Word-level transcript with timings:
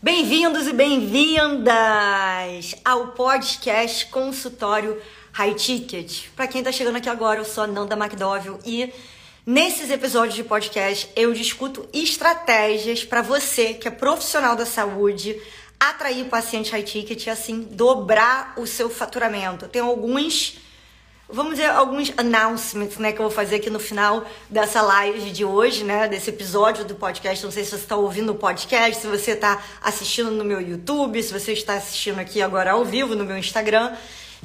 Bem-vindos 0.00 0.68
e 0.68 0.72
bem-vindas 0.72 1.74
ao 2.84 3.08
podcast 3.08 4.06
Consultório 4.06 5.02
High 5.32 5.54
Ticket. 5.54 6.28
Para 6.36 6.46
quem 6.46 6.62
tá 6.62 6.70
chegando 6.70 6.98
aqui 6.98 7.08
agora, 7.08 7.40
eu 7.40 7.44
sou 7.44 7.64
a 7.64 7.66
Nanda 7.66 7.96
McDowell 7.96 8.60
e 8.64 8.94
nesses 9.44 9.90
episódios 9.90 10.36
de 10.36 10.44
podcast 10.44 11.10
eu 11.16 11.32
discuto 11.32 11.88
estratégias 11.92 13.02
para 13.04 13.22
você 13.22 13.74
que 13.74 13.88
é 13.88 13.90
profissional 13.90 14.54
da 14.54 14.64
saúde 14.64 15.36
atrair 15.80 16.26
paciente 16.26 16.70
high 16.70 16.84
ticket 16.84 17.26
e 17.26 17.30
assim 17.30 17.62
dobrar 17.62 18.54
o 18.56 18.68
seu 18.68 18.88
faturamento. 18.88 19.66
Tem 19.66 19.82
alguns 19.82 20.58
vamos 21.30 21.52
dizer, 21.52 21.70
alguns 21.70 22.12
announcements, 22.16 22.96
né, 22.96 23.12
que 23.12 23.20
eu 23.20 23.24
vou 23.24 23.30
fazer 23.30 23.56
aqui 23.56 23.68
no 23.68 23.78
final 23.78 24.24
dessa 24.48 24.80
live 24.80 25.30
de 25.30 25.44
hoje, 25.44 25.84
né, 25.84 26.08
desse 26.08 26.30
episódio 26.30 26.84
do 26.84 26.94
podcast. 26.94 27.44
Não 27.44 27.52
sei 27.52 27.64
se 27.64 27.70
você 27.70 27.76
está 27.76 27.96
ouvindo 27.96 28.32
o 28.32 28.34
podcast, 28.34 29.02
se 29.02 29.06
você 29.06 29.32
está 29.32 29.62
assistindo 29.82 30.30
no 30.30 30.44
meu 30.44 30.60
YouTube, 30.60 31.22
se 31.22 31.32
você 31.32 31.52
está 31.52 31.74
assistindo 31.74 32.18
aqui 32.18 32.40
agora 32.40 32.72
ao 32.72 32.84
vivo 32.84 33.14
no 33.14 33.24
meu 33.24 33.36
Instagram. 33.36 33.94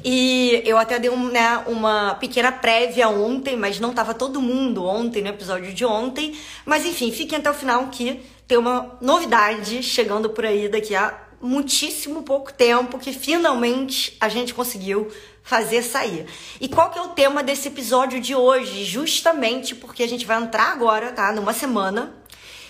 E 0.04 0.62
eu 0.66 0.76
até 0.76 0.98
dei 0.98 1.08
um, 1.08 1.28
né, 1.30 1.62
uma 1.66 2.14
pequena 2.16 2.52
prévia 2.52 3.08
ontem, 3.08 3.56
mas 3.56 3.80
não 3.80 3.90
estava 3.90 4.12
todo 4.12 4.40
mundo 4.42 4.84
ontem, 4.84 5.22
no 5.22 5.28
episódio 5.28 5.72
de 5.72 5.84
ontem. 5.84 6.36
Mas 6.66 6.84
enfim, 6.84 7.10
fiquem 7.10 7.38
até 7.38 7.50
o 7.50 7.54
final 7.54 7.86
que 7.86 8.20
tem 8.46 8.58
uma 8.58 8.98
novidade 9.00 9.82
chegando 9.82 10.28
por 10.28 10.44
aí 10.44 10.68
daqui 10.68 10.94
a 10.94 11.23
muitíssimo 11.44 12.22
pouco 12.22 12.52
tempo 12.52 12.98
que 12.98 13.12
finalmente 13.12 14.16
a 14.20 14.28
gente 14.28 14.54
conseguiu 14.54 15.12
fazer 15.42 15.82
sair. 15.82 16.26
E 16.60 16.68
qual 16.68 16.90
que 16.90 16.98
é 16.98 17.02
o 17.02 17.08
tema 17.08 17.42
desse 17.42 17.68
episódio 17.68 18.18
de 18.18 18.34
hoje? 18.34 18.84
Justamente 18.84 19.74
porque 19.74 20.02
a 20.02 20.08
gente 20.08 20.24
vai 20.24 20.42
entrar 20.42 20.72
agora, 20.72 21.12
tá? 21.12 21.32
Numa 21.32 21.52
semana. 21.52 22.14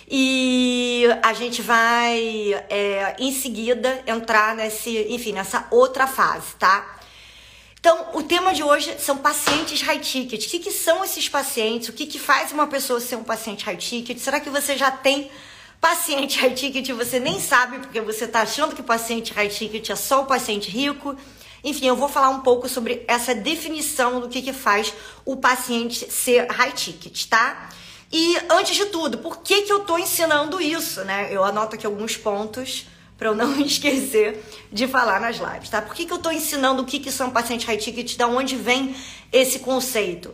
E 0.07 1.05
a 1.23 1.33
gente 1.33 1.61
vai, 1.61 2.53
é, 2.69 3.15
em 3.17 3.31
seguida, 3.31 4.03
entrar 4.05 4.55
nesse, 4.55 5.07
enfim, 5.09 5.31
nessa 5.31 5.67
outra 5.71 6.05
fase, 6.05 6.53
tá? 6.59 6.99
Então, 7.79 8.09
o 8.13 8.23
tema 8.23 8.53
de 8.53 8.61
hoje 8.61 8.95
são 8.99 9.17
pacientes 9.17 9.81
high 9.81 9.99
ticket. 9.99 10.45
O 10.45 10.49
que, 10.49 10.59
que 10.59 10.71
são 10.71 11.03
esses 11.03 11.29
pacientes? 11.29 11.87
O 11.87 11.93
que, 11.93 12.05
que 12.05 12.19
faz 12.19 12.51
uma 12.51 12.67
pessoa 12.67 12.99
ser 12.99 13.15
um 13.15 13.23
paciente 13.23 13.63
high 13.63 13.77
ticket? 13.77 14.17
Será 14.17 14.39
que 14.39 14.49
você 14.49 14.75
já 14.75 14.91
tem 14.91 15.31
paciente 15.85 16.39
high 16.39 16.55
ticket 16.55 16.89
você 16.93 17.19
nem 17.19 17.39
sabe 17.39 17.77
porque 17.77 18.01
você 18.01 18.25
está 18.25 18.41
achando 18.41 18.75
que 18.75 18.81
paciente 18.81 19.31
high 19.31 19.49
ticket 19.49 19.91
é 19.91 19.95
só 19.95 20.23
o 20.23 20.25
paciente 20.25 20.67
rico? 20.71 21.15
Enfim, 21.63 21.85
eu 21.85 21.95
vou 21.95 22.09
falar 22.09 22.29
um 22.29 22.39
pouco 22.39 22.67
sobre 22.67 23.05
essa 23.07 23.35
definição 23.35 24.19
do 24.19 24.27
que, 24.27 24.41
que 24.41 24.51
faz 24.51 24.91
o 25.23 25.37
paciente 25.37 26.11
ser 26.11 26.51
high 26.51 26.71
ticket, 26.71 27.27
tá? 27.27 27.69
E 28.11 28.35
antes 28.49 28.75
de 28.75 28.85
tudo, 28.85 29.19
por 29.19 29.41
que, 29.43 29.61
que 29.61 29.71
eu 29.71 29.81
tô 29.81 29.95
ensinando 29.99 30.59
isso, 30.59 31.03
né? 31.03 31.27
Eu 31.29 31.43
anoto 31.43 31.75
aqui 31.75 31.85
alguns 31.85 32.17
pontos 32.17 32.87
para 33.15 33.27
eu 33.27 33.35
não 33.35 33.55
esquecer 33.61 34.43
de 34.71 34.87
falar 34.87 35.19
nas 35.19 35.37
lives, 35.37 35.69
tá? 35.69 35.83
Por 35.83 35.93
que, 35.93 36.07
que 36.07 36.13
eu 36.13 36.17
tô 36.17 36.31
ensinando 36.31 36.81
o 36.81 36.85
que, 36.85 36.97
que 36.97 37.11
são 37.11 37.29
pacientes 37.29 37.67
high 37.67 37.77
ticket, 37.77 38.17
da 38.17 38.25
onde 38.25 38.55
vem 38.55 38.95
esse 39.31 39.59
conceito? 39.59 40.33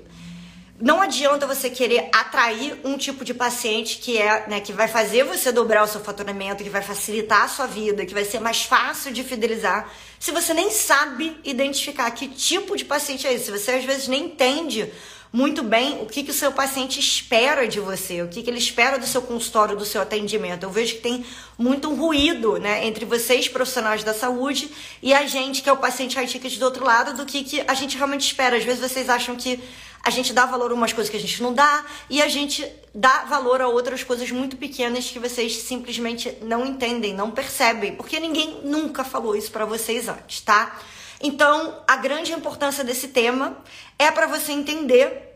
Não 0.82 1.00
adianta 1.00 1.46
você 1.46 1.70
querer 1.70 2.10
atrair 2.12 2.80
um 2.84 2.98
tipo 2.98 3.24
de 3.24 3.34
paciente 3.34 4.00
que 4.00 4.18
é, 4.18 4.48
né, 4.48 4.60
que 4.60 4.74
vai 4.74 4.88
fazer 4.88 5.24
você 5.24 5.52
dobrar 5.52 5.84
o 5.84 5.88
seu 5.88 6.02
faturamento, 6.02 6.64
que 6.64 6.70
vai 6.70 6.82
facilitar 6.82 7.44
a 7.44 7.48
sua 7.48 7.68
vida, 7.68 8.06
que 8.06 8.14
vai 8.14 8.26
ser 8.26 8.40
mais 8.40 8.64
fácil 8.64 9.14
de 9.14 9.24
fidelizar, 9.24 9.90
se 10.20 10.32
você 10.32 10.54
nem 10.54 10.72
sabe 10.72 11.38
identificar 11.44 12.10
que 12.12 12.28
tipo 12.28 12.76
de 12.76 12.86
paciente 12.86 13.28
é 13.28 13.34
esse, 13.34 13.46
se 13.46 13.52
você 13.52 13.72
às 13.72 13.84
vezes 13.84 14.08
nem 14.08 14.26
entende 14.26 14.92
muito 15.34 15.64
bem 15.64 16.02
o 16.02 16.06
que, 16.08 16.24
que 16.24 16.32
o 16.32 16.34
seu 16.34 16.52
paciente 16.52 17.00
espera 17.00 17.66
de 17.66 17.80
você, 17.80 18.22
o 18.22 18.28
que, 18.28 18.44
que 18.44 18.50
ele 18.50 18.60
espera 18.60 19.00
do 19.00 19.08
seu 19.08 19.22
consultório, 19.22 19.78
do 19.78 19.86
seu 19.86 20.02
atendimento. 20.02 20.64
Eu 20.64 20.70
vejo 20.70 20.96
que 20.96 21.02
tem 21.02 21.26
muito 21.58 21.90
um 21.90 21.96
ruído 21.96 22.58
né, 22.58 22.86
entre 22.86 23.06
vocês, 23.06 23.48
profissionais 23.48 24.04
da 24.04 24.14
saúde, 24.14 24.70
e 25.02 25.14
a 25.14 25.26
gente, 25.26 25.62
que 25.62 25.70
é 25.70 25.72
o 25.72 25.78
paciente 25.78 26.18
high 26.18 26.28
ticket 26.28 26.58
do 26.58 26.66
outro 26.66 26.84
lado, 26.84 27.16
do 27.16 27.26
que, 27.26 27.46
que 27.46 27.64
a 27.66 27.74
gente 27.74 27.96
realmente 27.96 28.26
espera. 28.26 28.58
Às 28.58 28.66
vezes 28.66 28.82
vocês 28.82 29.10
acham 29.10 29.38
que 29.38 29.58
a 30.04 30.10
gente 30.10 30.34
dá 30.34 30.46
valor 30.46 30.72
a 30.72 30.74
umas 30.74 30.94
coisas 30.94 31.10
que 31.10 31.18
a 31.18 31.20
gente 31.20 31.42
não 31.42 31.54
dá 31.54 31.86
e 32.10 32.22
a 32.22 32.28
gente 32.28 32.68
dá 32.94 33.26
valor 33.26 33.62
a 33.62 33.68
outras 33.68 34.04
coisas 34.04 34.30
muito 34.32 34.58
pequenas 34.58 35.10
que 35.10 35.20
vocês 35.20 35.58
simplesmente 35.58 36.38
não 36.42 36.66
entendem, 36.66 37.14
não 37.14 37.32
percebem, 37.32 37.96
porque 37.96 38.20
ninguém 38.20 38.62
nunca 38.64 39.04
falou 39.04 39.36
isso 39.36 39.52
para 39.52 39.66
vocês 39.66 40.08
antes, 40.08 40.42
tá? 40.42 40.80
Então, 41.22 41.84
a 41.88 41.98
grande 41.98 42.34
importância 42.34 42.84
desse 42.84 43.10
tema 43.10 43.58
é 44.00 44.10
para 44.10 44.26
você 44.26 44.52
entender. 44.52 45.30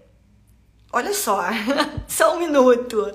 Olha 0.91 1.13
só, 1.13 1.43
só 2.07 2.35
um 2.35 2.39
minuto. 2.39 3.11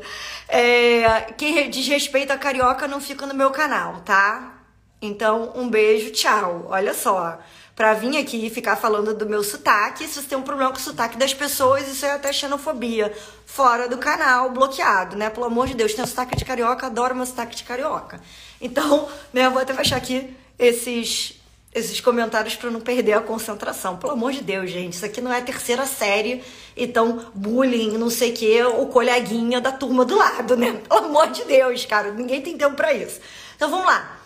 É, 0.49 1.33
quem 1.37 1.69
diz 1.69 1.89
respeito 1.89 2.33
a 2.33 2.39
carioca 2.39 2.87
não 2.87 3.01
fica 3.01 3.27
no 3.27 3.35
meu 3.35 3.51
canal, 3.51 4.03
tá? 4.03 4.63
Então, 5.03 5.53
um 5.57 5.69
beijo, 5.69 6.13
tchau. 6.13 6.67
Olha 6.69 6.95
só 6.95 7.41
pra 7.81 7.95
vir 7.95 8.19
aqui 8.19 8.45
e 8.45 8.51
ficar 8.51 8.77
falando 8.77 9.15
do 9.15 9.25
meu 9.25 9.43
sotaque. 9.43 10.07
Se 10.07 10.21
você 10.21 10.29
tem 10.29 10.37
um 10.37 10.43
problema 10.43 10.71
com 10.71 10.77
o 10.77 10.81
sotaque 10.81 11.17
das 11.17 11.33
pessoas, 11.33 11.89
isso 11.89 12.05
é 12.05 12.11
até 12.11 12.31
xenofobia. 12.31 13.11
Fora 13.47 13.89
do 13.89 13.97
canal, 13.97 14.51
bloqueado, 14.51 15.17
né? 15.17 15.31
Pelo 15.31 15.47
amor 15.47 15.67
de 15.67 15.73
Deus, 15.73 15.95
tem 15.95 16.05
um 16.05 16.07
sotaque 16.07 16.37
de 16.37 16.45
carioca, 16.45 16.89
adoro 16.89 17.15
meu 17.15 17.25
sotaque 17.25 17.57
de 17.57 17.65
carioca. 17.65 18.21
Então, 18.61 19.09
né, 19.33 19.47
eu 19.47 19.51
vou 19.51 19.63
até 19.63 19.73
fechar 19.73 19.97
aqui 19.97 20.37
esses 20.59 21.41
esses 21.75 22.03
comentários 22.03 22.55
para 22.55 22.69
não 22.69 22.83
perder 22.83 23.15
a 23.15 23.23
concentração. 23.23 23.97
Pelo 23.97 24.13
amor 24.13 24.33
de 24.33 24.43
Deus, 24.43 24.71
gente, 24.71 24.93
isso 24.93 25.07
aqui 25.07 25.23
não 25.23 25.33
é 25.33 25.41
terceira 25.41 25.87
série, 25.87 26.45
então 26.77 27.31
bullying, 27.35 27.97
não 27.97 28.11
sei 28.11 28.33
o 28.33 28.35
que, 28.35 28.63
o 28.63 28.87
coleguinha 28.89 29.59
da 29.59 29.73
turma 29.73 30.05
do 30.05 30.19
lado, 30.19 30.55
né? 30.55 30.73
Pelo 30.87 31.07
amor 31.07 31.29
de 31.29 31.45
Deus, 31.45 31.87
cara, 31.87 32.11
ninguém 32.11 32.43
tem 32.43 32.59
tempo 32.59 32.77
para 32.77 32.93
isso. 32.93 33.21
Então 33.57 33.71
vamos 33.71 33.87
lá. 33.87 34.20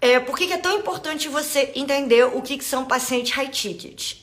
É, 0.00 0.20
por 0.20 0.36
que, 0.36 0.52
é 0.52 0.58
tão 0.58 0.78
importante 0.78 1.28
você 1.28 1.72
entender 1.74 2.24
o 2.24 2.40
que, 2.40 2.58
que 2.58 2.64
são 2.64 2.84
pacientes 2.84 3.32
high 3.32 3.48
ticket? 3.48 4.14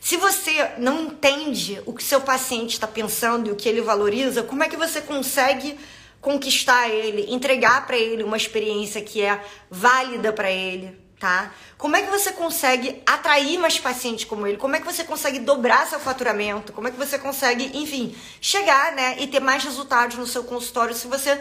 Se 0.00 0.16
você 0.16 0.72
não 0.78 1.02
entende 1.04 1.80
o 1.86 1.92
que 1.92 2.02
seu 2.02 2.20
paciente 2.20 2.72
está 2.72 2.86
pensando 2.86 3.48
e 3.48 3.52
o 3.52 3.56
que 3.56 3.68
ele 3.68 3.82
valoriza, 3.82 4.42
como 4.42 4.62
é 4.64 4.68
que 4.68 4.76
você 4.76 5.00
consegue 5.00 5.78
conquistar 6.20 6.88
ele, 6.88 7.32
entregar 7.32 7.86
para 7.86 7.96
ele 7.96 8.22
uma 8.22 8.36
experiência 8.36 9.00
que 9.02 9.22
é 9.22 9.42
válida 9.70 10.32
para 10.32 10.50
ele, 10.50 10.98
tá? 11.18 11.52
Como 11.78 11.96
é 11.96 12.02
que 12.02 12.10
você 12.10 12.32
consegue 12.32 13.02
atrair 13.06 13.58
mais 13.58 13.78
pacientes 13.78 14.24
como 14.24 14.46
ele? 14.46 14.56
Como 14.56 14.74
é 14.74 14.80
que 14.80 14.86
você 14.86 15.04
consegue 15.04 15.38
dobrar 15.38 15.86
seu 15.86 16.00
faturamento? 16.00 16.72
Como 16.72 16.88
é 16.88 16.90
que 16.90 16.96
você 16.96 17.18
consegue, 17.18 17.70
enfim, 17.74 18.16
chegar, 18.40 18.92
né, 18.92 19.16
e 19.20 19.26
ter 19.26 19.40
mais 19.40 19.62
resultados 19.62 20.16
no 20.16 20.26
seu 20.26 20.44
consultório 20.44 20.94
se 20.94 21.06
você 21.06 21.40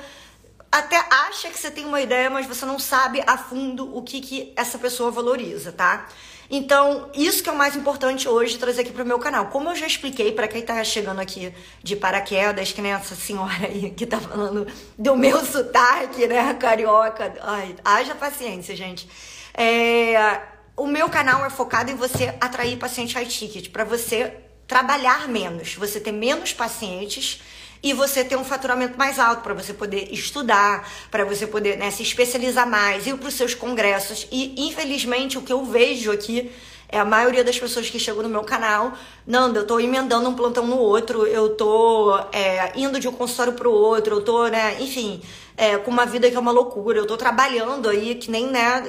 até 0.71 0.97
acha 1.09 1.49
que 1.49 1.57
você 1.57 1.71
tem 1.71 1.85
uma 1.85 2.01
ideia, 2.01 2.29
mas 2.29 2.45
você 2.45 2.65
não 2.65 2.77
sabe 2.77 3.23
a 3.25 3.37
fundo 3.37 3.95
o 3.95 4.01
que, 4.01 4.21
que 4.21 4.53
essa 4.55 4.77
pessoa 4.77 5.09
valoriza, 5.09 5.71
tá? 5.71 6.07
Então, 6.51 7.09
isso 7.13 7.43
que 7.43 7.49
é 7.49 7.51
o 7.51 7.55
mais 7.55 7.75
importante 7.75 8.27
hoje 8.27 8.57
trazer 8.57 8.81
aqui 8.81 8.91
pro 8.91 9.05
meu 9.05 9.19
canal. 9.19 9.47
Como 9.47 9.69
eu 9.69 9.75
já 9.75 9.85
expliquei 9.85 10.31
para 10.31 10.47
quem 10.47 10.63
tá 10.63 10.83
chegando 10.83 11.19
aqui 11.19 11.53
de 11.83 11.95
paraquedas, 11.95 12.71
que 12.71 12.81
nem 12.81 12.91
essa 12.91 13.15
senhora 13.15 13.67
aí 13.67 13.91
que 13.91 14.05
tá 14.05 14.19
falando 14.19 14.65
do 14.97 15.15
meu 15.15 15.39
sotaque, 15.45 16.25
né, 16.27 16.53
carioca. 16.55 17.33
Ai, 17.41 17.75
haja 17.85 18.15
paciência, 18.15 18.75
gente. 18.75 19.07
É, 19.53 20.41
o 20.75 20.87
meu 20.87 21.07
canal 21.07 21.45
é 21.45 21.51
focado 21.51 21.91
em 21.91 21.95
você 21.95 22.33
atrair 22.41 22.77
paciente 22.77 23.13
high 23.13 23.25
ticket, 23.25 23.69
para 23.69 23.83
você 23.83 24.33
trabalhar 24.65 25.27
menos, 25.27 25.75
você 25.75 25.99
ter 25.99 26.11
menos 26.11 26.53
pacientes 26.53 27.41
e 27.81 27.93
você 27.93 28.23
ter 28.23 28.35
um 28.35 28.43
faturamento 28.43 28.97
mais 28.97 29.19
alto 29.19 29.41
para 29.41 29.53
você 29.53 29.73
poder 29.73 30.09
estudar, 30.11 30.87
para 31.09 31.23
você 31.23 31.47
poder 31.47 31.77
né, 31.77 31.91
se 31.91 32.03
especializar 32.03 32.69
mais, 32.69 33.07
ir 33.07 33.17
para 33.17 33.27
os 33.27 33.33
seus 33.33 33.55
congressos. 33.55 34.27
E 34.31 34.67
infelizmente 34.67 35.37
o 35.37 35.41
que 35.41 35.53
eu 35.53 35.63
vejo 35.63 36.11
aqui 36.11 36.51
é 36.91 36.99
a 36.99 37.05
maioria 37.05 37.43
das 37.43 37.57
pessoas 37.57 37.87
que 37.89 37.99
chegam 37.99 38.23
no 38.23 38.29
meu 38.29 38.43
canal, 38.43 38.93
Nanda, 39.25 39.59
eu 39.59 39.67
tô 39.67 39.79
emendando 39.79 40.27
um 40.27 40.35
plantão 40.35 40.65
no 40.65 40.77
outro, 40.77 41.25
eu 41.27 41.49
tô 41.55 42.19
é, 42.33 42.71
indo 42.75 42.99
de 42.99 43.07
um 43.07 43.11
consultório 43.11 43.53
pro 43.53 43.71
outro, 43.71 44.15
eu 44.15 44.21
tô, 44.21 44.47
né, 44.47 44.75
enfim, 44.81 45.21
é, 45.59 45.77
com 45.77 45.91
uma 45.91 46.05
vida 46.05 46.31
que 46.31 46.37
é 46.37 46.39
uma 46.39 46.53
loucura. 46.53 46.99
Eu 46.99 47.05
tô 47.05 47.17
trabalhando 47.17 47.89
aí 47.89 48.15
que 48.15 48.31
nem, 48.31 48.47
né, 48.47 48.81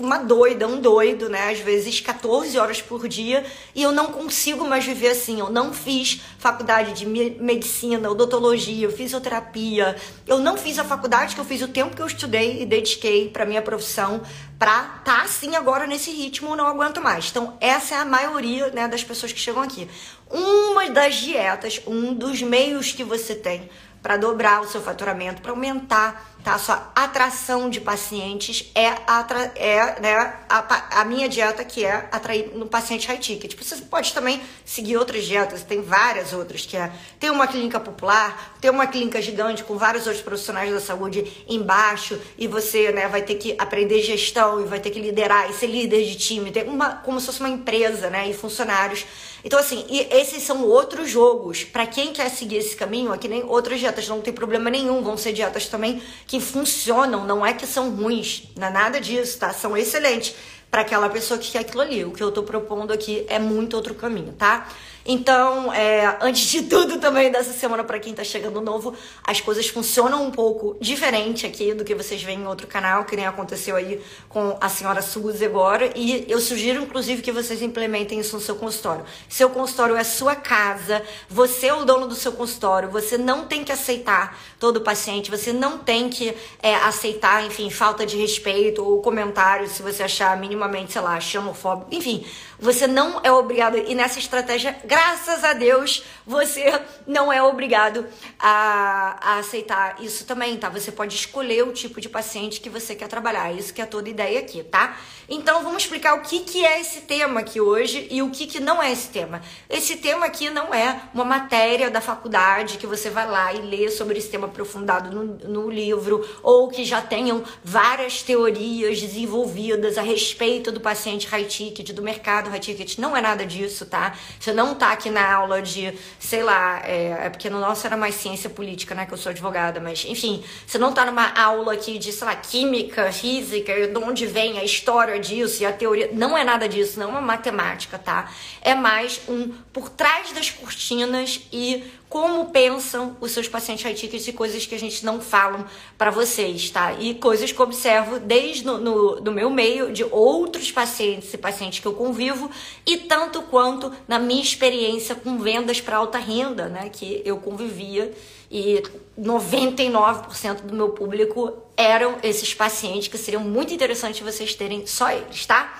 uma 0.00 0.16
doida, 0.16 0.66
um 0.66 0.80
doido, 0.80 1.28
né, 1.28 1.50
às 1.50 1.58
vezes 1.58 2.00
14 2.00 2.58
horas 2.58 2.80
por 2.80 3.06
dia, 3.06 3.44
e 3.74 3.82
eu 3.82 3.92
não 3.92 4.06
consigo 4.06 4.66
mais 4.66 4.86
viver 4.86 5.08
assim. 5.08 5.38
Eu 5.38 5.50
não 5.50 5.70
fiz 5.70 6.22
faculdade 6.38 6.94
de 6.94 7.04
medicina, 7.04 8.10
odontologia, 8.10 8.88
fisioterapia. 8.90 9.96
Eu 10.26 10.38
não 10.38 10.56
fiz 10.56 10.78
a 10.78 10.84
faculdade 10.84 11.34
que 11.34 11.40
eu 11.42 11.44
fiz 11.44 11.60
o 11.60 11.68
tempo 11.68 11.94
que 11.94 12.00
eu 12.00 12.06
estudei 12.06 12.62
e 12.62 12.64
dediquei 12.64 13.28
para 13.28 13.44
minha 13.44 13.60
profissão 13.60 14.22
pra 14.58 15.00
tá 15.04 15.22
assim 15.22 15.54
agora 15.56 15.86
nesse 15.86 16.10
ritmo, 16.10 16.50
eu 16.50 16.56
não 16.56 16.66
aguento 16.66 17.02
mais. 17.02 17.28
Então, 17.30 17.56
essa 17.60 17.94
é 17.94 17.98
a 17.98 18.04
maioria, 18.06 18.70
né, 18.70 18.88
das 18.88 19.04
pessoas 19.04 19.30
que 19.30 19.38
chegam 19.38 19.62
aqui. 19.62 19.86
Uma 20.30 20.88
das 20.88 21.16
dietas, 21.16 21.82
um 21.86 22.14
dos 22.14 22.40
meios 22.40 22.92
que 22.92 23.04
você 23.04 23.34
tem 23.34 23.68
para 24.02 24.16
dobrar 24.16 24.60
o 24.60 24.68
seu 24.68 24.80
faturamento, 24.80 25.42
para 25.42 25.50
aumentar 25.50 26.28
tá? 26.48 26.54
A 26.54 26.58
sua 26.58 26.92
atração 26.94 27.68
de 27.68 27.80
pacientes 27.80 28.70
é, 28.74 28.88
atra 29.06 29.52
é 29.56 30.00
né, 30.00 30.34
a, 30.48 31.00
a, 31.00 31.04
minha 31.04 31.28
dieta 31.28 31.64
que 31.64 31.84
é 31.84 32.08
atrair 32.10 32.52
no 32.54 32.66
paciente 32.66 33.06
high 33.06 33.18
ticket. 33.18 33.54
Você 33.56 33.76
pode 33.82 34.12
também 34.14 34.40
seguir 34.64 34.96
outras 34.96 35.24
dietas, 35.24 35.62
tem 35.62 35.82
várias 35.82 36.32
outras, 36.32 36.64
que 36.64 36.76
é 36.76 36.90
ter 37.20 37.30
uma 37.30 37.46
clínica 37.46 37.78
popular, 37.78 38.56
ter 38.60 38.70
uma 38.70 38.86
clínica 38.86 39.20
gigante 39.20 39.62
com 39.64 39.76
vários 39.76 40.06
outros 40.06 40.24
profissionais 40.24 40.72
da 40.72 40.80
saúde 40.80 41.44
embaixo 41.48 42.18
e 42.36 42.46
você 42.46 42.92
né, 42.92 43.08
vai 43.08 43.22
ter 43.22 43.34
que 43.34 43.54
aprender 43.58 44.02
gestão 44.02 44.60
e 44.60 44.64
vai 44.64 44.80
ter 44.80 44.90
que 44.90 45.00
liderar 45.00 45.50
e 45.50 45.54
ser 45.54 45.66
líder 45.66 46.04
de 46.04 46.16
time, 46.16 46.50
ter 46.50 46.66
uma, 46.68 46.96
como 46.96 47.20
se 47.20 47.26
fosse 47.26 47.40
uma 47.40 47.48
empresa 47.48 48.08
né, 48.08 48.28
e 48.28 48.34
funcionários. 48.34 49.04
Então, 49.44 49.58
assim, 49.58 49.84
esses 50.10 50.42
são 50.42 50.64
outros 50.64 51.10
jogos. 51.10 51.64
Para 51.64 51.86
quem 51.86 52.12
quer 52.12 52.28
seguir 52.28 52.56
esse 52.56 52.76
caminho, 52.76 53.12
aqui 53.12 53.28
nem 53.28 53.44
outras 53.44 53.78
dietas 53.78 54.08
não 54.08 54.20
tem 54.20 54.32
problema 54.32 54.68
nenhum, 54.68 55.02
vão 55.02 55.16
ser 55.16 55.32
dietas 55.32 55.66
também 55.68 56.02
que 56.26 56.40
funcionam, 56.40 57.24
não 57.24 57.44
é 57.44 57.52
que 57.52 57.66
são 57.66 57.90
ruins, 57.90 58.44
não 58.56 58.66
é 58.66 58.70
nada 58.70 59.00
disso, 59.00 59.38
tá? 59.38 59.52
São 59.52 59.76
excelentes 59.76 60.34
para 60.70 60.82
aquela 60.82 61.08
pessoa 61.08 61.38
que 61.38 61.50
quer 61.50 61.60
aquilo 61.60 61.80
ali. 61.82 62.04
O 62.04 62.10
que 62.12 62.22
eu 62.22 62.30
tô 62.30 62.42
propondo 62.42 62.92
aqui 62.92 63.24
é 63.28 63.38
muito 63.38 63.74
outro 63.74 63.94
caminho, 63.94 64.32
tá? 64.32 64.68
Então, 65.10 65.72
é, 65.72 66.18
antes 66.20 66.46
de 66.50 66.64
tudo 66.64 66.98
também 66.98 67.32
dessa 67.32 67.54
semana 67.54 67.82
para 67.82 67.98
quem 67.98 68.12
tá 68.12 68.22
chegando 68.22 68.60
novo, 68.60 68.94
as 69.24 69.40
coisas 69.40 69.66
funcionam 69.66 70.22
um 70.22 70.30
pouco 70.30 70.76
diferente 70.82 71.46
aqui 71.46 71.72
do 71.72 71.82
que 71.82 71.94
vocês 71.94 72.22
veem 72.22 72.40
em 72.40 72.46
outro 72.46 72.66
canal, 72.66 73.06
que 73.06 73.16
nem 73.16 73.24
aconteceu 73.24 73.74
aí 73.74 74.02
com 74.28 74.58
a 74.60 74.68
senhora 74.68 75.00
Suzy 75.00 75.46
agora, 75.46 75.90
e 75.96 76.26
eu 76.28 76.38
sugiro 76.38 76.82
inclusive 76.82 77.22
que 77.22 77.32
vocês 77.32 77.62
implementem 77.62 78.20
isso 78.20 78.36
no 78.36 78.42
seu 78.42 78.56
consultório. 78.56 79.02
Seu 79.30 79.48
consultório 79.48 79.96
é 79.96 80.04
sua 80.04 80.36
casa, 80.36 81.02
você 81.26 81.68
é 81.68 81.74
o 81.74 81.86
dono 81.86 82.06
do 82.06 82.14
seu 82.14 82.32
consultório, 82.32 82.90
você 82.90 83.16
não 83.16 83.46
tem 83.46 83.64
que 83.64 83.72
aceitar 83.72 84.38
todo 84.60 84.82
paciente, 84.82 85.30
você 85.30 85.54
não 85.54 85.78
tem 85.78 86.10
que 86.10 86.36
é, 86.62 86.74
aceitar, 86.74 87.46
enfim, 87.46 87.70
falta 87.70 88.04
de 88.04 88.18
respeito 88.18 88.84
ou 88.84 89.00
comentário 89.00 89.68
se 89.68 89.82
você 89.82 90.02
achar 90.02 90.36
minimamente, 90.36 90.92
sei 90.92 91.00
lá, 91.00 91.18
xenofóbico, 91.18 91.94
enfim, 91.94 92.26
você 92.58 92.86
não 92.86 93.20
é 93.22 93.30
obrigado, 93.30 93.78
e 93.78 93.94
nessa 93.94 94.18
estratégia, 94.18 94.76
graças 94.84 95.44
a 95.44 95.52
Deus, 95.52 96.04
você 96.26 96.80
não 97.06 97.32
é 97.32 97.42
obrigado 97.42 98.06
a, 98.38 99.16
a 99.20 99.38
aceitar 99.38 99.96
isso 100.00 100.26
também, 100.26 100.56
tá? 100.56 100.68
Você 100.68 100.90
pode 100.90 101.14
escolher 101.14 101.62
o 101.62 101.72
tipo 101.72 102.00
de 102.00 102.08
paciente 102.08 102.60
que 102.60 102.68
você 102.68 102.94
quer 102.94 103.08
trabalhar. 103.08 103.52
Isso 103.52 103.72
que 103.72 103.80
é 103.80 103.86
toda 103.86 104.08
ideia 104.08 104.40
aqui, 104.40 104.62
tá? 104.62 104.96
Então 105.28 105.62
vamos 105.62 105.82
explicar 105.82 106.14
o 106.14 106.22
que, 106.22 106.40
que 106.40 106.64
é 106.64 106.80
esse 106.80 107.02
tema 107.02 107.40
aqui 107.40 107.60
hoje 107.60 108.08
e 108.10 108.22
o 108.22 108.30
que, 108.30 108.46
que 108.46 108.60
não 108.60 108.82
é 108.82 108.90
esse 108.90 109.08
tema. 109.08 109.42
Esse 109.68 109.96
tema 109.96 110.26
aqui 110.26 110.50
não 110.50 110.72
é 110.72 111.02
uma 111.14 111.24
matéria 111.24 111.90
da 111.90 112.00
faculdade 112.00 112.78
que 112.78 112.86
você 112.86 113.10
vai 113.10 113.28
lá 113.28 113.52
e 113.52 113.60
lê 113.60 113.90
sobre 113.90 114.18
esse 114.18 114.30
tema 114.30 114.46
aprofundado 114.46 115.14
no, 115.14 115.24
no 115.48 115.70
livro, 115.70 116.26
ou 116.42 116.68
que 116.68 116.84
já 116.84 117.00
tenham 117.02 117.44
várias 117.62 118.22
teorias 118.22 119.00
desenvolvidas 119.00 119.98
a 119.98 120.02
respeito 120.02 120.72
do 120.72 120.80
paciente 120.80 121.26
high 121.26 121.44
ticket, 121.44 121.92
do 121.92 122.02
mercado 122.02 122.47
High 122.48 122.60
Ticket 122.60 122.98
não 122.98 123.16
é 123.16 123.20
nada 123.20 123.44
disso, 123.44 123.86
tá? 123.86 124.14
Você 124.38 124.52
não 124.52 124.74
tá 124.74 124.92
aqui 124.92 125.10
na 125.10 125.32
aula 125.32 125.62
de, 125.62 125.92
sei 126.18 126.42
lá, 126.42 126.80
é, 126.84 127.26
é, 127.26 127.30
porque 127.30 127.48
no 127.48 127.60
nosso 127.60 127.86
era 127.86 127.96
mais 127.96 128.14
ciência 128.14 128.50
política, 128.50 128.94
né? 128.94 129.06
Que 129.06 129.12
eu 129.12 129.18
sou 129.18 129.30
advogada, 129.30 129.80
mas 129.80 130.04
enfim, 130.04 130.42
você 130.66 130.78
não 130.78 130.92
tá 130.92 131.04
numa 131.04 131.32
aula 131.38 131.72
aqui 131.72 131.98
de, 131.98 132.12
sei 132.12 132.26
lá, 132.26 132.34
química, 132.36 133.12
física, 133.12 133.88
de 133.88 133.98
onde 133.98 134.26
vem 134.26 134.58
a 134.58 134.64
história 134.64 135.18
disso 135.18 135.62
e 135.62 135.66
a 135.66 135.72
teoria. 135.72 136.10
Não 136.12 136.36
é 136.36 136.44
nada 136.44 136.68
disso, 136.68 136.98
não 136.98 137.08
é 137.08 137.10
uma 137.10 137.20
matemática, 137.20 137.98
tá? 137.98 138.30
É 138.60 138.74
mais 138.74 139.20
um 139.28 139.52
por 139.72 139.88
trás 139.88 140.32
das 140.32 140.50
cortinas 140.50 141.40
e 141.52 141.84
como 142.08 142.46
pensam 142.46 143.16
os 143.20 143.32
seus 143.32 143.46
pacientes 143.46 143.84
high 143.84 143.94
tickets 143.94 144.26
e 144.26 144.32
coisas 144.32 144.64
que 144.64 144.74
a 144.74 144.78
gente 144.78 145.04
não 145.04 145.20
falam 145.20 145.66
para 145.96 146.10
vocês, 146.10 146.70
tá? 146.70 146.94
E 146.94 147.14
coisas 147.14 147.52
que 147.52 147.60
eu 147.60 147.66
observo 147.66 148.18
desde 148.18 148.64
no, 148.64 148.78
no, 148.78 149.20
no, 149.20 149.32
meu 149.32 149.50
meio 149.50 149.92
de 149.92 150.04
outros 150.04 150.72
pacientes 150.72 151.32
e 151.34 151.38
pacientes 151.38 151.80
que 151.80 151.86
eu 151.86 151.92
convivo 151.92 152.50
e 152.86 152.96
tanto 152.96 153.42
quanto 153.42 153.92
na 154.06 154.18
minha 154.18 154.42
experiência 154.42 155.14
com 155.14 155.38
vendas 155.38 155.80
para 155.80 155.98
alta 155.98 156.18
renda, 156.18 156.68
né? 156.68 156.88
Que 156.88 157.20
eu 157.24 157.36
convivia 157.36 158.12
e 158.50 158.82
99% 159.20 160.62
do 160.62 160.74
meu 160.74 160.88
público 160.90 161.52
eram 161.76 162.16
esses 162.22 162.54
pacientes 162.54 163.08
que 163.08 163.18
seriam 163.18 163.42
muito 163.42 163.74
interessantes 163.74 164.20
vocês 164.20 164.54
terem 164.54 164.86
só 164.86 165.10
eles, 165.10 165.44
tá? 165.44 165.78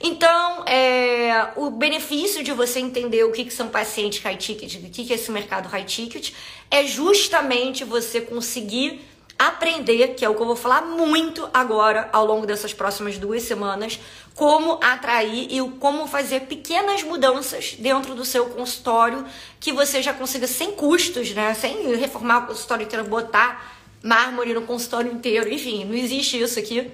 Então, 0.00 0.64
é, 0.64 1.48
o 1.56 1.70
benefício 1.70 2.44
de 2.44 2.52
você 2.52 2.78
entender 2.78 3.24
o 3.24 3.32
que, 3.32 3.44
que 3.44 3.52
são 3.52 3.68
pacientes 3.68 4.22
high 4.22 4.36
ticket, 4.36 4.74
o 4.76 4.90
que, 4.90 5.04
que 5.04 5.12
é 5.12 5.16
esse 5.16 5.30
mercado 5.30 5.68
high 5.68 5.84
ticket, 5.84 6.32
é 6.70 6.84
justamente 6.86 7.84
você 7.84 8.20
conseguir 8.20 9.00
aprender, 9.36 10.14
que 10.14 10.24
é 10.24 10.28
o 10.28 10.34
que 10.34 10.42
eu 10.42 10.46
vou 10.46 10.56
falar 10.56 10.82
muito 10.82 11.48
agora 11.54 12.08
ao 12.12 12.26
longo 12.26 12.44
dessas 12.46 12.72
próximas 12.74 13.18
duas 13.18 13.42
semanas, 13.42 13.98
como 14.34 14.78
atrair 14.82 15.48
e 15.50 15.60
como 15.78 16.06
fazer 16.06 16.40
pequenas 16.42 17.02
mudanças 17.02 17.74
dentro 17.78 18.14
do 18.14 18.24
seu 18.24 18.46
consultório 18.46 19.24
que 19.60 19.72
você 19.72 20.02
já 20.02 20.12
consiga 20.12 20.46
sem 20.46 20.72
custos, 20.72 21.30
né? 21.30 21.54
Sem 21.54 21.94
reformar 21.96 22.44
o 22.44 22.46
consultório 22.48 22.84
inteiro, 22.84 23.04
botar 23.04 23.76
mármore 24.02 24.54
no 24.54 24.62
consultório 24.62 25.12
inteiro, 25.12 25.52
enfim, 25.52 25.84
não 25.84 25.94
existe 25.94 26.40
isso 26.40 26.58
aqui 26.58 26.88